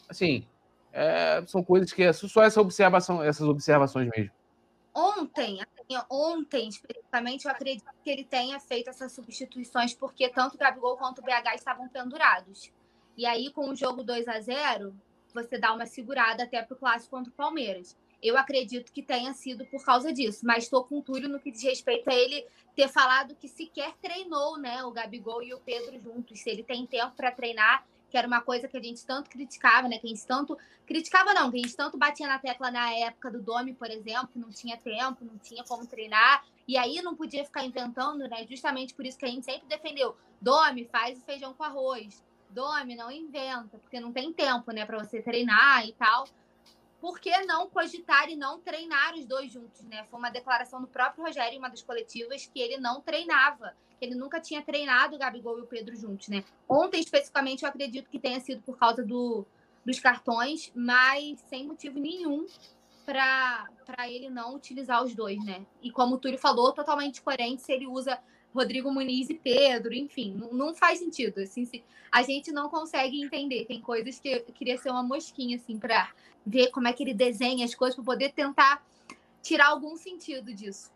Assim, 0.08 0.44
é, 0.92 1.40
são 1.46 1.62
coisas 1.62 1.92
que 1.92 2.02
é 2.02 2.12
só 2.12 2.42
essa 2.42 2.60
observação, 2.60 3.22
essas 3.22 3.46
observações 3.46 4.10
mesmo. 4.16 4.32
Ontem, 4.92 5.60
assim, 5.60 6.04
ontem 6.10 6.68
especificamente, 6.68 7.44
eu 7.44 7.52
acredito 7.52 7.84
que 8.02 8.10
ele 8.10 8.24
tenha 8.24 8.58
feito 8.58 8.90
essas 8.90 9.12
substituições, 9.12 9.94
porque 9.94 10.28
tanto 10.28 10.56
o 10.56 10.58
Gabigol 10.58 10.96
quanto 10.96 11.20
o 11.20 11.22
BH 11.22 11.54
estavam 11.54 11.88
pendurados. 11.88 12.72
E 13.16 13.24
aí, 13.24 13.52
com 13.52 13.70
o 13.70 13.76
jogo 13.76 14.02
2 14.02 14.26
a 14.26 14.40
0 14.40 14.92
você 15.32 15.58
dá 15.58 15.72
uma 15.72 15.86
segurada 15.86 16.42
até 16.42 16.60
para 16.60 16.74
o 16.74 16.76
clássico 16.76 17.16
contra 17.16 17.30
o 17.30 17.36
Palmeiras. 17.36 17.96
Eu 18.22 18.36
acredito 18.36 18.92
que 18.92 19.02
tenha 19.02 19.32
sido 19.32 19.64
por 19.66 19.84
causa 19.84 20.12
disso, 20.12 20.44
mas 20.44 20.64
estou 20.64 20.84
com 20.84 20.98
o 20.98 21.02
Túlio 21.02 21.28
no 21.28 21.40
que 21.40 21.50
diz 21.50 21.62
respeito 21.62 22.08
a 22.08 22.14
ele 22.14 22.46
ter 22.76 22.88
falado 22.88 23.34
que 23.34 23.48
sequer 23.48 23.94
treinou, 24.00 24.58
né, 24.58 24.84
o 24.84 24.90
Gabigol 24.90 25.42
e 25.42 25.54
o 25.54 25.60
Pedro 25.60 25.98
juntos, 25.98 26.40
se 26.40 26.50
ele 26.50 26.62
tem 26.62 26.86
tempo 26.86 27.14
para 27.16 27.30
treinar, 27.30 27.84
que 28.10 28.18
era 28.18 28.26
uma 28.26 28.40
coisa 28.40 28.66
que 28.68 28.76
a 28.76 28.82
gente 28.82 29.06
tanto 29.06 29.30
criticava, 29.30 29.88
né, 29.88 29.98
que 29.98 30.06
a 30.06 30.10
gente 30.10 30.26
tanto 30.26 30.58
criticava 30.86 31.32
não, 31.32 31.50
que 31.50 31.58
a 31.58 31.62
gente 31.62 31.76
tanto 31.76 31.96
batia 31.96 32.26
na 32.26 32.38
tecla 32.38 32.70
na 32.70 32.92
época 32.92 33.30
do 33.30 33.40
Domi, 33.40 33.72
por 33.72 33.90
exemplo, 33.90 34.28
que 34.28 34.38
não 34.38 34.50
tinha 34.50 34.76
tempo, 34.76 35.24
não 35.24 35.38
tinha 35.38 35.64
como 35.64 35.86
treinar, 35.86 36.44
e 36.66 36.76
aí 36.76 37.00
não 37.00 37.14
podia 37.14 37.44
ficar 37.44 37.64
inventando, 37.64 38.28
né? 38.28 38.46
Justamente 38.48 38.94
por 38.94 39.06
isso 39.06 39.18
que 39.18 39.24
a 39.24 39.28
gente 39.28 39.44
sempre 39.44 39.66
defendeu, 39.68 40.16
Domi 40.40 40.84
faz 40.84 41.18
o 41.18 41.22
feijão 41.22 41.54
com 41.54 41.62
arroz. 41.62 42.22
Domi 42.50 42.96
não 42.96 43.10
inventa, 43.10 43.78
porque 43.78 44.00
não 44.00 44.12
tem 44.12 44.32
tempo, 44.32 44.72
né, 44.72 44.84
para 44.84 44.98
você 44.98 45.22
treinar 45.22 45.86
e 45.86 45.92
tal 45.92 46.26
por 47.00 47.18
que 47.18 47.34
não 47.46 47.68
cogitar 47.68 48.28
e 48.28 48.36
não 48.36 48.60
treinar 48.60 49.14
os 49.14 49.24
dois 49.24 49.50
juntos, 49.50 49.80
né? 49.82 50.04
Foi 50.10 50.18
uma 50.18 50.30
declaração 50.30 50.80
do 50.80 50.86
próprio 50.86 51.24
Rogério 51.24 51.56
em 51.56 51.58
uma 51.58 51.70
das 51.70 51.82
coletivas 51.82 52.46
que 52.46 52.60
ele 52.60 52.76
não 52.76 53.00
treinava, 53.00 53.74
que 53.98 54.04
ele 54.04 54.14
nunca 54.14 54.40
tinha 54.40 54.62
treinado 54.62 55.16
o 55.16 55.18
Gabigol 55.18 55.58
e 55.58 55.62
o 55.62 55.66
Pedro 55.66 55.96
juntos, 55.96 56.28
né? 56.28 56.44
Ontem, 56.68 57.00
especificamente, 57.00 57.62
eu 57.62 57.68
acredito 57.68 58.10
que 58.10 58.18
tenha 58.18 58.38
sido 58.40 58.62
por 58.62 58.78
causa 58.78 59.02
do, 59.02 59.46
dos 59.84 59.98
cartões, 59.98 60.70
mas 60.74 61.40
sem 61.48 61.66
motivo 61.66 61.98
nenhum 61.98 62.46
para 63.06 63.66
ele 64.08 64.28
não 64.28 64.54
utilizar 64.54 65.02
os 65.02 65.14
dois, 65.14 65.42
né? 65.44 65.66
E 65.82 65.90
como 65.90 66.16
o 66.16 66.18
Túlio 66.18 66.38
falou, 66.38 66.72
totalmente 66.72 67.22
coerente 67.22 67.62
se 67.62 67.72
ele 67.72 67.86
usa 67.86 68.20
Rodrigo 68.54 68.90
Muniz 68.90 69.30
e 69.30 69.34
Pedro, 69.34 69.94
enfim, 69.94 70.34
não, 70.36 70.52
não 70.52 70.74
faz 70.74 70.98
sentido. 70.98 71.40
Assim, 71.40 71.64
se, 71.64 71.82
a 72.10 72.22
gente 72.22 72.50
não 72.52 72.68
consegue 72.68 73.22
entender. 73.22 73.64
Tem 73.66 73.80
coisas 73.80 74.18
que 74.18 74.28
eu 74.28 74.42
queria 74.52 74.76
ser 74.76 74.90
uma 74.90 75.02
mosquinha, 75.02 75.56
assim, 75.56 75.78
para 75.78 76.10
ver 76.44 76.68
como 76.68 76.88
é 76.88 76.92
que 76.92 77.02
ele 77.02 77.14
desenha 77.14 77.64
as 77.64 77.74
coisas, 77.74 77.94
para 77.94 78.04
poder 78.04 78.32
tentar 78.32 78.82
tirar 79.42 79.68
algum 79.68 79.96
sentido 79.96 80.52
disso. 80.52 80.90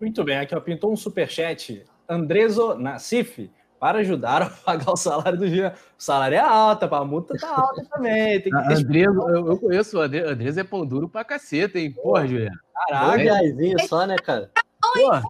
Muito 0.00 0.22
bem, 0.24 0.38
aqui 0.38 0.54
ó, 0.54 0.60
pintou 0.60 0.92
um 0.92 0.96
superchat. 0.96 1.84
Andreso 2.08 2.74
Nassif, 2.74 3.50
para 3.78 3.98
ajudar 3.98 4.42
a 4.42 4.50
pagar 4.64 4.92
o 4.92 4.96
salário 4.96 5.38
do 5.38 5.48
Jean. 5.48 5.74
O 5.98 6.02
salário 6.02 6.36
é 6.36 6.40
alto, 6.40 6.84
a 6.84 7.04
multa 7.04 7.36
tá 7.36 7.48
alta 7.48 7.84
também. 7.84 8.40
Tem 8.40 8.52
que 8.52 8.58
Andreso, 8.58 9.28
eu, 9.28 9.46
eu 9.48 9.58
conheço 9.58 9.98
o 9.98 10.00
Andreso, 10.00 10.60
é 10.60 10.64
pão 10.64 10.86
duro 10.86 11.08
pra 11.08 11.24
caceta, 11.24 11.78
hein? 11.78 11.92
Porra, 11.92 12.26
Juliano. 12.26 12.58
Caraca, 12.88 13.22
é. 13.22 13.86
só, 13.86 14.06
né, 14.06 14.16
cara? 14.16 14.50
Porra. 14.94 15.22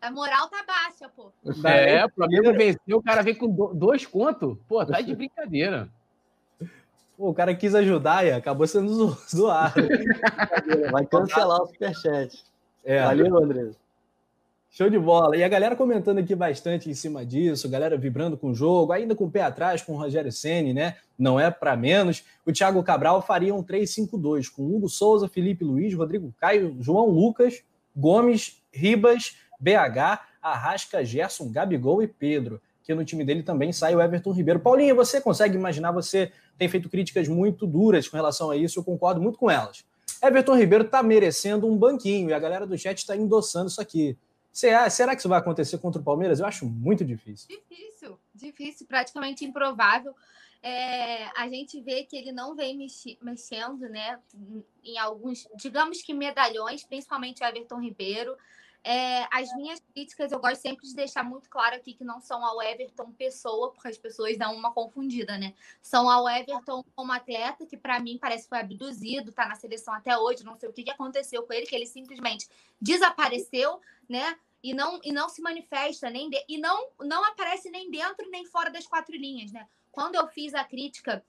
A 0.00 0.10
moral 0.10 0.48
tá 0.48 0.64
baixa, 0.66 1.08
pô. 1.14 1.32
É, 1.64 2.04
o 2.04 2.10
Flamengo 2.10 2.52
venceu, 2.52 2.98
o 2.98 3.02
cara 3.02 3.22
vem 3.22 3.34
com 3.34 3.48
dois 3.74 4.06
contos. 4.06 4.56
Pô, 4.68 4.84
tá 4.84 5.00
de 5.00 5.14
brincadeira. 5.14 5.88
Pô, 7.16 7.30
o 7.30 7.34
cara 7.34 7.54
quis 7.54 7.74
ajudar 7.74 8.26
e 8.26 8.32
acabou 8.32 8.66
sendo 8.66 9.16
zoado. 9.28 9.80
Vai 10.92 11.06
cancelar 11.06 11.62
o 11.62 11.66
superchat. 11.66 12.44
É. 12.84 13.02
Valeu, 13.02 13.36
André. 13.38 13.70
Show 14.76 14.90
de 14.90 14.98
bola. 14.98 15.36
E 15.36 15.42
a 15.42 15.48
galera 15.48 15.74
comentando 15.74 16.18
aqui 16.18 16.34
bastante 16.34 16.90
em 16.90 16.94
cima 16.94 17.24
disso, 17.24 17.66
galera 17.66 17.96
vibrando 17.96 18.36
com 18.36 18.50
o 18.50 18.54
jogo, 18.54 18.92
ainda 18.92 19.14
com 19.14 19.24
o 19.24 19.30
pé 19.30 19.40
atrás 19.40 19.80
com 19.80 19.94
o 19.94 19.96
Rogério 19.96 20.30
Ceni, 20.30 20.74
né? 20.74 20.96
Não 21.18 21.40
é 21.40 21.50
para 21.50 21.74
menos. 21.74 22.22
O 22.44 22.52
Thiago 22.52 22.82
Cabral 22.82 23.22
faria 23.22 23.54
um 23.54 23.62
3-5-2 23.62 24.52
com 24.54 24.62
Hugo 24.62 24.86
Souza, 24.86 25.28
Felipe 25.28 25.64
Luiz, 25.64 25.94
Rodrigo 25.94 26.34
Caio, 26.38 26.76
João 26.78 27.06
Lucas, 27.06 27.64
Gomes, 27.96 28.62
Ribas, 28.70 29.38
BH, 29.60 30.20
Arrasca, 30.42 31.04
Gerson, 31.04 31.50
Gabigol 31.50 32.02
e 32.02 32.08
Pedro. 32.08 32.60
Que 32.82 32.94
no 32.94 33.04
time 33.04 33.24
dele 33.24 33.42
também 33.42 33.72
sai 33.72 33.96
o 33.96 34.00
Everton 34.00 34.30
Ribeiro. 34.30 34.60
Paulinho, 34.60 34.94
você 34.94 35.20
consegue 35.20 35.56
imaginar? 35.56 35.90
Você 35.92 36.30
tem 36.56 36.68
feito 36.68 36.88
críticas 36.88 37.26
muito 37.26 37.66
duras 37.66 38.08
com 38.08 38.16
relação 38.16 38.50
a 38.50 38.56
isso, 38.56 38.78
eu 38.78 38.84
concordo 38.84 39.20
muito 39.20 39.38
com 39.38 39.50
elas. 39.50 39.84
Everton 40.22 40.56
Ribeiro 40.56 40.84
está 40.84 41.02
merecendo 41.02 41.66
um 41.66 41.76
banquinho 41.76 42.30
e 42.30 42.32
a 42.32 42.38
galera 42.38 42.66
do 42.66 42.78
chat 42.78 42.98
está 42.98 43.16
endossando 43.16 43.68
isso 43.68 43.80
aqui. 43.80 44.16
Será 44.52 45.14
que 45.14 45.20
isso 45.20 45.28
vai 45.28 45.38
acontecer 45.38 45.76
contra 45.78 46.00
o 46.00 46.04
Palmeiras? 46.04 46.40
Eu 46.40 46.46
acho 46.46 46.64
muito 46.64 47.04
difícil. 47.04 47.48
Difícil, 47.48 48.18
difícil, 48.34 48.86
praticamente 48.86 49.44
improvável. 49.44 50.14
É, 50.62 51.26
a 51.38 51.46
gente 51.48 51.78
vê 51.82 52.04
que 52.04 52.16
ele 52.16 52.32
não 52.32 52.56
vem 52.56 52.76
mexi 52.76 53.18
mexendo, 53.20 53.80
né, 53.80 54.18
em 54.82 54.96
alguns, 54.96 55.46
digamos 55.56 56.00
que 56.00 56.14
medalhões, 56.14 56.82
principalmente 56.84 57.42
o 57.42 57.46
Everton 57.46 57.80
Ribeiro. 57.80 58.34
É, 58.88 59.26
as 59.32 59.52
minhas 59.56 59.80
críticas, 59.92 60.30
eu 60.30 60.38
gosto 60.38 60.62
sempre 60.62 60.86
de 60.86 60.94
deixar 60.94 61.24
muito 61.24 61.50
claro 61.50 61.74
aqui 61.74 61.92
que 61.92 62.04
não 62.04 62.20
são 62.20 62.46
ao 62.46 62.62
Everton 62.62 63.10
pessoa, 63.10 63.72
porque 63.72 63.88
as 63.88 63.98
pessoas 63.98 64.38
dão 64.38 64.54
uma 64.54 64.72
confundida, 64.72 65.36
né? 65.36 65.54
São 65.82 66.08
ao 66.08 66.28
Everton 66.28 66.84
como 66.94 67.10
atleta, 67.10 67.66
que 67.66 67.76
para 67.76 67.98
mim 67.98 68.16
parece 68.16 68.44
que 68.44 68.50
foi 68.50 68.60
abduzido, 68.60 69.32
tá 69.32 69.44
na 69.48 69.56
seleção 69.56 69.92
até 69.92 70.16
hoje, 70.16 70.44
não 70.44 70.56
sei 70.56 70.68
o 70.68 70.72
que, 70.72 70.84
que 70.84 70.90
aconteceu 70.90 71.42
com 71.42 71.52
ele, 71.52 71.66
que 71.66 71.74
ele 71.74 71.84
simplesmente 71.84 72.48
desapareceu, 72.80 73.80
né? 74.08 74.38
E 74.62 74.72
não, 74.72 75.00
e 75.02 75.10
não 75.10 75.28
se 75.28 75.42
manifesta 75.42 76.08
nem 76.08 76.30
de, 76.30 76.40
e 76.48 76.56
não, 76.56 76.88
não 77.00 77.24
aparece 77.24 77.68
nem 77.68 77.90
dentro 77.90 78.30
nem 78.30 78.46
fora 78.46 78.70
das 78.70 78.86
quatro 78.86 79.16
linhas, 79.16 79.50
né? 79.50 79.66
Quando 79.90 80.14
eu 80.14 80.28
fiz 80.28 80.54
a 80.54 80.62
crítica 80.62 81.24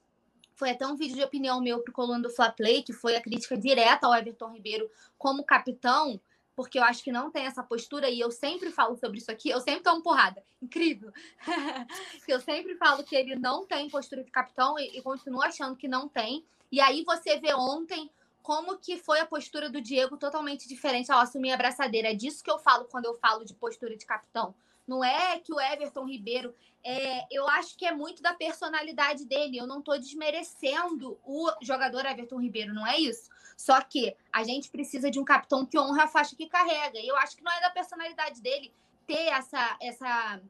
foi 0.54 0.70
até 0.70 0.86
um 0.86 0.96
vídeo 0.96 1.16
de 1.16 1.22
opinião 1.22 1.60
meu 1.60 1.80
pro 1.80 1.92
coluna 1.92 2.20
do 2.20 2.30
Fla 2.30 2.50
Play, 2.50 2.82
que 2.82 2.92
foi 2.92 3.16
a 3.16 3.20
crítica 3.20 3.56
direta 3.56 4.06
ao 4.06 4.14
Everton 4.14 4.52
Ribeiro 4.52 4.88
como 5.16 5.44
capitão 5.44 6.20
porque 6.58 6.76
eu 6.76 6.82
acho 6.82 7.04
que 7.04 7.12
não 7.12 7.30
tem 7.30 7.46
essa 7.46 7.62
postura, 7.62 8.10
e 8.10 8.18
eu 8.18 8.32
sempre 8.32 8.72
falo 8.72 8.96
sobre 8.96 9.18
isso 9.18 9.30
aqui, 9.30 9.48
eu 9.48 9.60
sempre 9.60 9.84
tomo 9.84 10.02
porrada. 10.02 10.42
Incrível! 10.60 11.12
eu 12.26 12.40
sempre 12.40 12.74
falo 12.74 13.04
que 13.04 13.14
ele 13.14 13.36
não 13.36 13.64
tem 13.64 13.88
postura 13.88 14.24
de 14.24 14.30
capitão 14.32 14.76
e, 14.76 14.98
e 14.98 15.00
continuo 15.00 15.40
achando 15.40 15.76
que 15.76 15.86
não 15.86 16.08
tem. 16.08 16.44
E 16.72 16.80
aí 16.80 17.04
você 17.04 17.38
vê 17.38 17.54
ontem 17.54 18.10
como 18.48 18.78
que 18.78 18.96
foi 18.96 19.20
a 19.20 19.26
postura 19.26 19.68
do 19.68 19.78
Diego 19.78 20.16
totalmente 20.16 20.66
diferente 20.66 21.12
ao 21.12 21.20
assumir 21.20 21.52
a 21.52 21.56
braçadeira. 21.58 22.12
É 22.12 22.14
disso 22.14 22.42
que 22.42 22.50
eu 22.50 22.58
falo 22.58 22.86
quando 22.86 23.04
eu 23.04 23.12
falo 23.12 23.44
de 23.44 23.52
postura 23.52 23.94
de 23.94 24.06
capitão. 24.06 24.54
Não 24.86 25.04
é 25.04 25.38
que 25.38 25.52
o 25.52 25.60
Everton 25.60 26.06
Ribeiro. 26.06 26.54
É, 26.82 27.26
eu 27.30 27.46
acho 27.46 27.76
que 27.76 27.84
é 27.84 27.92
muito 27.92 28.22
da 28.22 28.32
personalidade 28.32 29.26
dele. 29.26 29.58
Eu 29.58 29.66
não 29.66 29.80
estou 29.80 29.98
desmerecendo 29.98 31.18
o 31.26 31.52
jogador 31.60 32.06
Everton 32.06 32.40
Ribeiro, 32.40 32.72
não 32.72 32.86
é 32.86 32.98
isso. 32.98 33.28
Só 33.54 33.82
que 33.82 34.16
a 34.32 34.42
gente 34.44 34.70
precisa 34.70 35.10
de 35.10 35.20
um 35.20 35.26
capitão 35.26 35.66
que 35.66 35.78
honra 35.78 36.04
a 36.04 36.08
faixa 36.08 36.34
que 36.34 36.46
carrega. 36.46 36.98
E 36.98 37.06
eu 37.06 37.18
acho 37.18 37.36
que 37.36 37.44
não 37.44 37.52
é 37.52 37.60
da 37.60 37.68
personalidade 37.68 38.40
dele 38.40 38.72
ter 39.06 39.28
essa, 39.28 39.76
essa, 39.78 40.40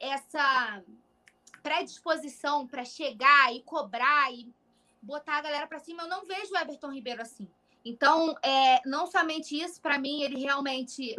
essa 0.00 0.82
predisposição 1.62 2.66
para 2.66 2.84
chegar 2.84 3.54
e 3.54 3.62
cobrar 3.62 4.32
e 4.32 4.52
botar 5.02 5.38
a 5.38 5.42
galera 5.42 5.66
para 5.66 5.78
cima. 5.78 6.02
Eu 6.02 6.08
não 6.08 6.26
vejo 6.26 6.52
o 6.52 6.56
Everton 6.56 6.92
Ribeiro 6.92 7.22
assim. 7.22 7.48
Então, 7.84 8.34
é, 8.42 8.80
não 8.86 9.06
somente 9.06 9.58
isso, 9.58 9.80
para 9.80 9.98
mim, 9.98 10.22
ele 10.22 10.38
realmente 10.38 11.16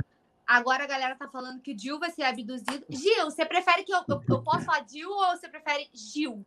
Agora 0.52 0.84
a 0.84 0.88
galera 0.88 1.15
tá 1.15 1.30
falando 1.30 1.62
que 1.62 1.74
o 1.74 1.80
Gil 1.80 1.98
vai 1.98 2.12
ser 2.12 2.24
abduzido. 2.24 2.86
Gil, 2.89 3.24
você 3.24 3.46
prefere 3.46 3.84
que 3.84 3.94
eu, 3.94 4.04
eu, 4.10 4.22
eu 4.28 4.41
possa 4.41 4.65
falar 4.65 4.86
Gil 4.86 5.10
ou 5.10 5.28
você 5.28 5.48
prefere 5.48 5.89
Gil? 5.94 6.46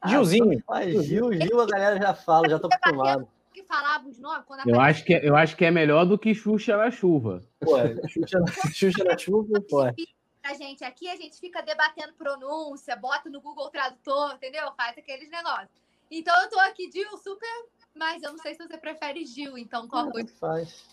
Ah, 0.00 0.08
Gilzinho. 0.08 0.60
Ah, 0.68 0.82
Gil, 0.82 1.32
Gil, 1.32 1.60
a 1.60 1.66
galera 1.66 2.00
já 2.00 2.14
fala, 2.14 2.48
já 2.48 2.58
tô 2.58 2.66
acostumado. 2.66 3.28
Que 3.54 3.62
falava 3.62 4.08
os 4.08 4.18
nomes, 4.18 4.44
quando 4.44 4.68
eu, 4.68 4.80
acho 4.80 5.04
que, 5.04 5.14
é, 5.14 5.28
eu 5.28 5.36
acho 5.36 5.56
que 5.56 5.64
é 5.64 5.70
melhor 5.70 6.04
do 6.04 6.18
que 6.18 6.34
Xuxa 6.34 6.76
na 6.76 6.90
chuva. 6.90 7.40
Pô, 7.60 7.76
Xuxa, 8.08 8.42
Xuxa 8.74 9.04
na 9.04 9.16
chuva, 9.16 9.60
pô. 9.70 9.82
A 9.82 10.54
gente 10.54 10.82
aqui, 10.82 11.08
a 11.08 11.14
gente 11.14 11.38
fica 11.38 11.62
debatendo 11.62 12.14
pronúncia, 12.14 12.96
bota 12.96 13.30
no 13.30 13.40
Google 13.40 13.70
Tradutor, 13.70 14.34
entendeu? 14.34 14.72
Faz 14.76 14.98
aqueles 14.98 15.30
negócios. 15.30 15.81
Então 16.14 16.42
eu 16.42 16.50
tô 16.50 16.60
aqui, 16.60 16.90
Gil, 16.92 17.16
super. 17.16 17.48
Mas 17.94 18.22
eu 18.22 18.32
não 18.32 18.38
sei 18.38 18.54
se 18.54 18.66
você 18.66 18.76
prefere 18.76 19.24
Gil, 19.24 19.56
então 19.56 19.88
qual 19.88 20.08
ah, 20.08 20.26
faz. 20.38 20.84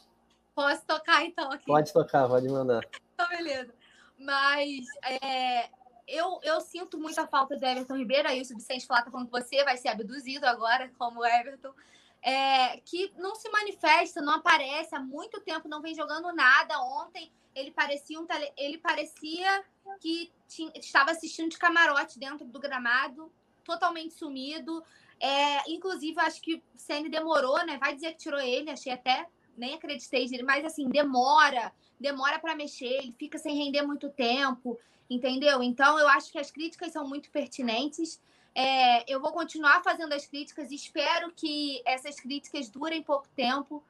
Posso 0.55 0.85
tocar 0.85 1.25
então 1.25 1.51
aqui? 1.51 1.65
Pode 1.65 1.91
tocar, 1.91 2.27
pode 2.27 2.47
mandar. 2.47 2.81
Então, 3.19 3.27
beleza. 3.27 3.73
Mas 4.17 4.85
é, 5.03 5.69
eu, 6.07 6.39
eu 6.41 6.61
sinto 6.61 6.97
muita 6.97 7.27
falta 7.27 7.57
do 7.57 7.65
Everton 7.65 7.97
Ribeiro. 7.97 8.29
Aí 8.29 8.39
o 8.39 8.45
Subcente 8.45 8.87
falar 8.87 9.01
tá 9.01 9.11
falando 9.11 9.25
que 9.25 9.31
você 9.33 9.61
vai 9.65 9.75
ser 9.75 9.89
abduzido 9.89 10.45
agora, 10.45 10.89
como 10.97 11.25
Everton. 11.25 11.73
É, 12.21 12.77
que 12.77 13.13
não 13.17 13.35
se 13.35 13.49
manifesta, 13.49 14.21
não 14.21 14.35
aparece, 14.35 14.95
há 14.95 15.01
muito 15.01 15.41
tempo 15.41 15.67
não 15.67 15.81
vem 15.81 15.93
jogando 15.93 16.33
nada. 16.33 16.79
Ontem 16.79 17.29
ele 17.53 17.71
parecia 17.71 18.17
um 18.17 18.25
tele... 18.25 18.49
ele 18.55 18.77
parecia 18.77 19.65
que 19.99 20.31
tinha... 20.47 20.71
estava 20.75 21.11
assistindo 21.11 21.49
de 21.49 21.57
camarote 21.57 22.17
dentro 22.17 22.45
do 22.45 22.57
gramado, 22.57 23.29
totalmente 23.69 24.13
sumido. 24.13 24.83
É, 25.19 25.69
inclusive, 25.71 26.19
acho 26.19 26.41
que 26.41 26.55
o 26.55 26.61
Senna 26.75 27.09
demorou, 27.09 27.63
né? 27.65 27.77
Vai 27.77 27.93
dizer 27.93 28.13
que 28.13 28.19
tirou 28.19 28.39
ele, 28.39 28.71
achei 28.71 28.91
até 28.91 29.27
nem 29.59 29.75
acreditei 29.75 30.25
nele, 30.27 30.43
mas 30.43 30.63
assim, 30.63 30.87
demora, 30.87 31.71
demora 31.99 32.39
para 32.39 32.55
mexer, 32.55 32.85
ele 32.85 33.13
fica 33.19 33.37
sem 33.37 33.57
render 33.57 33.81
muito 33.81 34.09
tempo, 34.09 34.79
entendeu? 35.09 35.61
Então 35.61 35.99
eu 35.99 36.07
acho 36.07 36.31
que 36.31 36.39
as 36.39 36.49
críticas 36.49 36.93
são 36.93 37.05
muito 37.05 37.29
pertinentes. 37.29 38.21
É, 38.55 39.11
eu 39.11 39.19
vou 39.19 39.33
continuar 39.33 39.83
fazendo 39.83 40.13
as 40.13 40.25
críticas, 40.25 40.71
espero 40.71 41.31
que 41.35 41.81
essas 41.85 42.19
críticas 42.19 42.69
durem 42.69 43.03
pouco 43.03 43.27
tempo, 43.35 43.83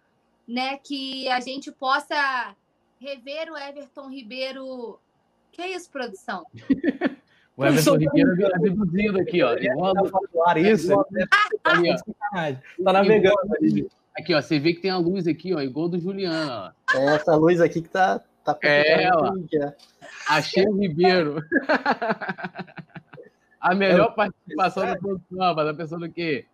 né? 0.48 0.78
Que 0.80 1.30
a 1.30 1.40
gente 1.40 1.72
possa 1.72 2.56
rever 3.00 3.52
o 3.52 3.58
Everton 3.58 4.10
Ribeiro. 4.10 5.00
Que 5.52 5.62
é 5.62 5.72
isso, 5.76 5.90
produção? 5.90 6.46
o 7.60 7.66
Everton 7.66 7.98
Ribeiro 7.98 8.42
está 8.42 8.58
reduzindo 8.58 9.20
aqui, 9.20 9.44
ó. 9.44 9.54
Isso, 10.58 11.06
tá 12.84 12.94
navegando 12.94 13.56
ali. 13.60 13.86
Aqui, 14.18 14.34
ó, 14.34 14.42
você 14.42 14.60
vê 14.60 14.74
que 14.74 14.82
tem 14.82 14.92
a 14.92 14.98
luz 14.98 15.28
aqui, 15.28 15.54
ó, 15.54 15.60
igual 15.60 15.90
do 15.90 16.00
Juliano, 16.00 16.52
ó. 16.52 16.98
É 16.98 17.16
essa 17.16 17.36
luz 17.36 17.60
aqui 17.60 17.82
que 17.82 17.90
tá. 17.90 18.22
tá 18.46 18.58
É, 18.64 19.10
ó. 19.14 19.34
Achei 20.30 20.66
o 20.66 20.78
Ribeiro. 20.78 21.44
A 23.60 23.76
melhor 23.76 24.16
participação 24.16 24.86
da 24.86 24.96
produção, 24.96 25.54
mas 25.54 25.68
tá 25.68 25.74
pensando 25.74 26.06
o 26.06 26.12
quê? 26.14 26.46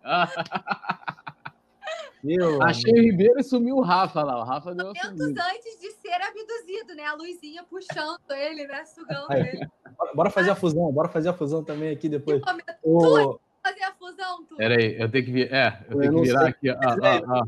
Meu 2.23 2.59
achei 2.65 2.91
o 2.91 3.03
Ribeiro 3.03 3.39
e 3.39 3.43
sumiu 3.43 3.75
o 3.75 3.81
Rafa 3.81 4.23
lá. 4.23 4.39
O 4.39 4.43
Rafa 4.43 4.73
deu 4.73 4.87
Momentos 4.87 5.21
antes 5.21 5.79
de 5.79 5.91
ser 5.91 6.19
abduzido, 6.19 6.95
né? 6.95 7.03
A 7.03 7.13
luzinha 7.13 7.63
puxando 7.69 8.31
ele, 8.31 8.65
né? 8.65 8.83
Sugando 8.85 9.31
ele. 9.33 9.69
Bora- 9.97 10.13
Bora 10.13 10.29
fazer 10.29 10.49
a 10.51 10.55
fusão, 10.55 10.91
bora 10.91 11.09
fazer 11.09 11.29
a 11.29 11.33
fusão 11.33 11.63
também 11.63 11.91
aqui 11.91 12.07
depois. 12.09 12.41
O... 12.83 13.39
fazer 13.63 13.83
a 13.83 13.93
fusão, 13.93 14.43
tu. 14.45 14.55
Pera 14.55 14.75
aí, 14.75 14.99
eu 14.99 15.09
tenho 15.09 15.25
que 15.25 15.31
vir. 15.31 15.53
É, 15.53 15.79
eu 15.89 15.93
Eu 15.95 15.99
tenho 16.01 16.13
que 16.15 16.21
virar 16.21 16.39
sei. 16.41 16.49
aqui. 16.49 16.69
ó, 16.71 16.75
ó. 16.75 17.43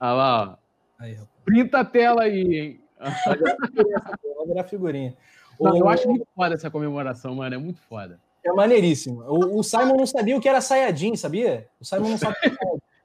Olha 0.00 0.12
lá, 0.12 0.42
ó. 0.52 0.56
Aí, 1.02 1.18
Printa 1.44 1.80
a 1.80 1.84
tela 1.84 2.22
aí, 2.22 2.56
hein? 2.58 2.80
vai 2.98 4.46
virar 4.46 4.64
figurinha. 4.64 5.16
Não, 5.60 5.76
eu 5.76 5.88
acho 5.88 6.08
muito 6.08 6.26
foda 6.34 6.54
essa 6.54 6.70
comemoração, 6.70 7.34
mano. 7.34 7.54
É 7.54 7.58
muito 7.58 7.80
foda. 7.82 8.18
É 8.44 8.52
maneiríssimo. 8.52 9.22
O, 9.22 9.58
o 9.60 9.62
Simon 9.62 9.96
não 9.96 10.06
sabia 10.06 10.36
o 10.36 10.40
que 10.40 10.48
era 10.48 10.60
Sayajin, 10.60 11.16
sabia? 11.16 11.68
O 11.80 11.84
Simon 11.84 12.10
não 12.10 12.18
sabia. 12.18 12.56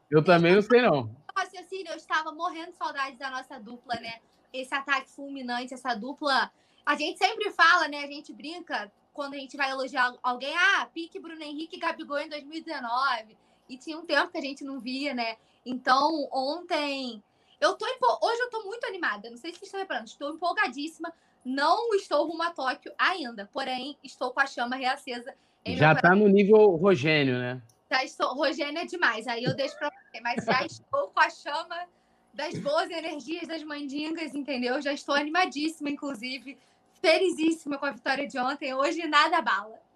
Eu 0.09 0.23
também 0.23 0.55
não 0.55 0.61
sei, 0.61 0.81
não. 0.81 1.09
raciocínio, 1.35 1.91
eu 1.91 1.95
estava 1.97 2.31
morrendo 2.31 2.71
de 2.71 2.77
saudades 2.77 3.17
da 3.19 3.29
nossa 3.29 3.59
dupla, 3.59 3.95
né? 3.95 4.15
Esse 4.51 4.73
ataque 4.73 5.09
fulminante, 5.09 5.73
essa 5.73 5.93
dupla. 5.93 6.49
A 6.89 6.95
gente 6.95 7.19
sempre 7.19 7.51
fala, 7.51 7.87
né? 7.87 7.99
A 8.03 8.07
gente 8.07 8.33
brinca 8.33 8.91
quando 9.13 9.35
a 9.35 9.37
gente 9.37 9.55
vai 9.55 9.69
elogiar 9.69 10.11
alguém, 10.23 10.55
ah, 10.57 10.89
pique 10.91 11.19
Bruno 11.19 11.43
Henrique 11.43 11.75
e 11.75 11.79
Gabigol 11.79 12.17
em 12.17 12.27
2019. 12.29 13.37
E 13.69 13.77
tinha 13.77 13.95
um 13.95 14.03
tempo 14.07 14.31
que 14.31 14.39
a 14.39 14.41
gente 14.41 14.63
não 14.63 14.79
via, 14.79 15.13
né? 15.13 15.37
Então, 15.63 16.27
ontem. 16.33 17.23
Eu 17.61 17.75
tô 17.75 17.85
empo- 17.85 18.17
Hoje 18.23 18.41
eu 18.41 18.49
tô 18.49 18.63
muito 18.63 18.85
animada. 18.87 19.29
Não 19.29 19.37
sei 19.37 19.51
se 19.51 19.59
vocês 19.59 19.67
estão 19.67 19.79
reparando, 19.81 20.07
estou 20.07 20.33
empolgadíssima. 20.33 21.13
Não 21.45 21.93
estou 21.93 22.25
rumo 22.25 22.41
a 22.41 22.49
Tóquio 22.49 22.91
ainda, 22.97 23.47
porém, 23.53 23.95
estou 24.03 24.31
com 24.31 24.39
a 24.39 24.47
chama 24.47 24.75
reacesa 24.75 25.35
Já 25.77 25.93
tá 25.93 26.15
no 26.15 26.27
nível 26.27 26.75
Rogênio, 26.75 27.37
né? 27.37 27.61
já 27.91 28.03
estou. 28.03 28.33
Rogênio 28.33 28.79
é 28.81 28.85
demais, 28.85 29.27
aí 29.27 29.43
eu 29.43 29.55
deixo 29.55 29.77
pra 29.77 29.91
você, 29.91 30.21
mas 30.21 30.43
já 30.43 30.65
estou 30.65 31.09
com 31.09 31.19
a 31.19 31.29
chama 31.29 31.87
das 32.33 32.57
boas 32.57 32.89
energias 32.89 33.47
das 33.47 33.61
mandingas, 33.63 34.33
entendeu? 34.33 34.81
Já 34.81 34.91
estou 34.93 35.13
animadíssima, 35.13 35.89
inclusive, 35.89 36.57
felizíssima 37.01 37.77
com 37.77 37.85
a 37.85 37.91
vitória 37.91 38.27
de 38.27 38.37
ontem. 38.37 38.73
Hoje 38.73 39.05
nada 39.07 39.41
bala. 39.41 39.79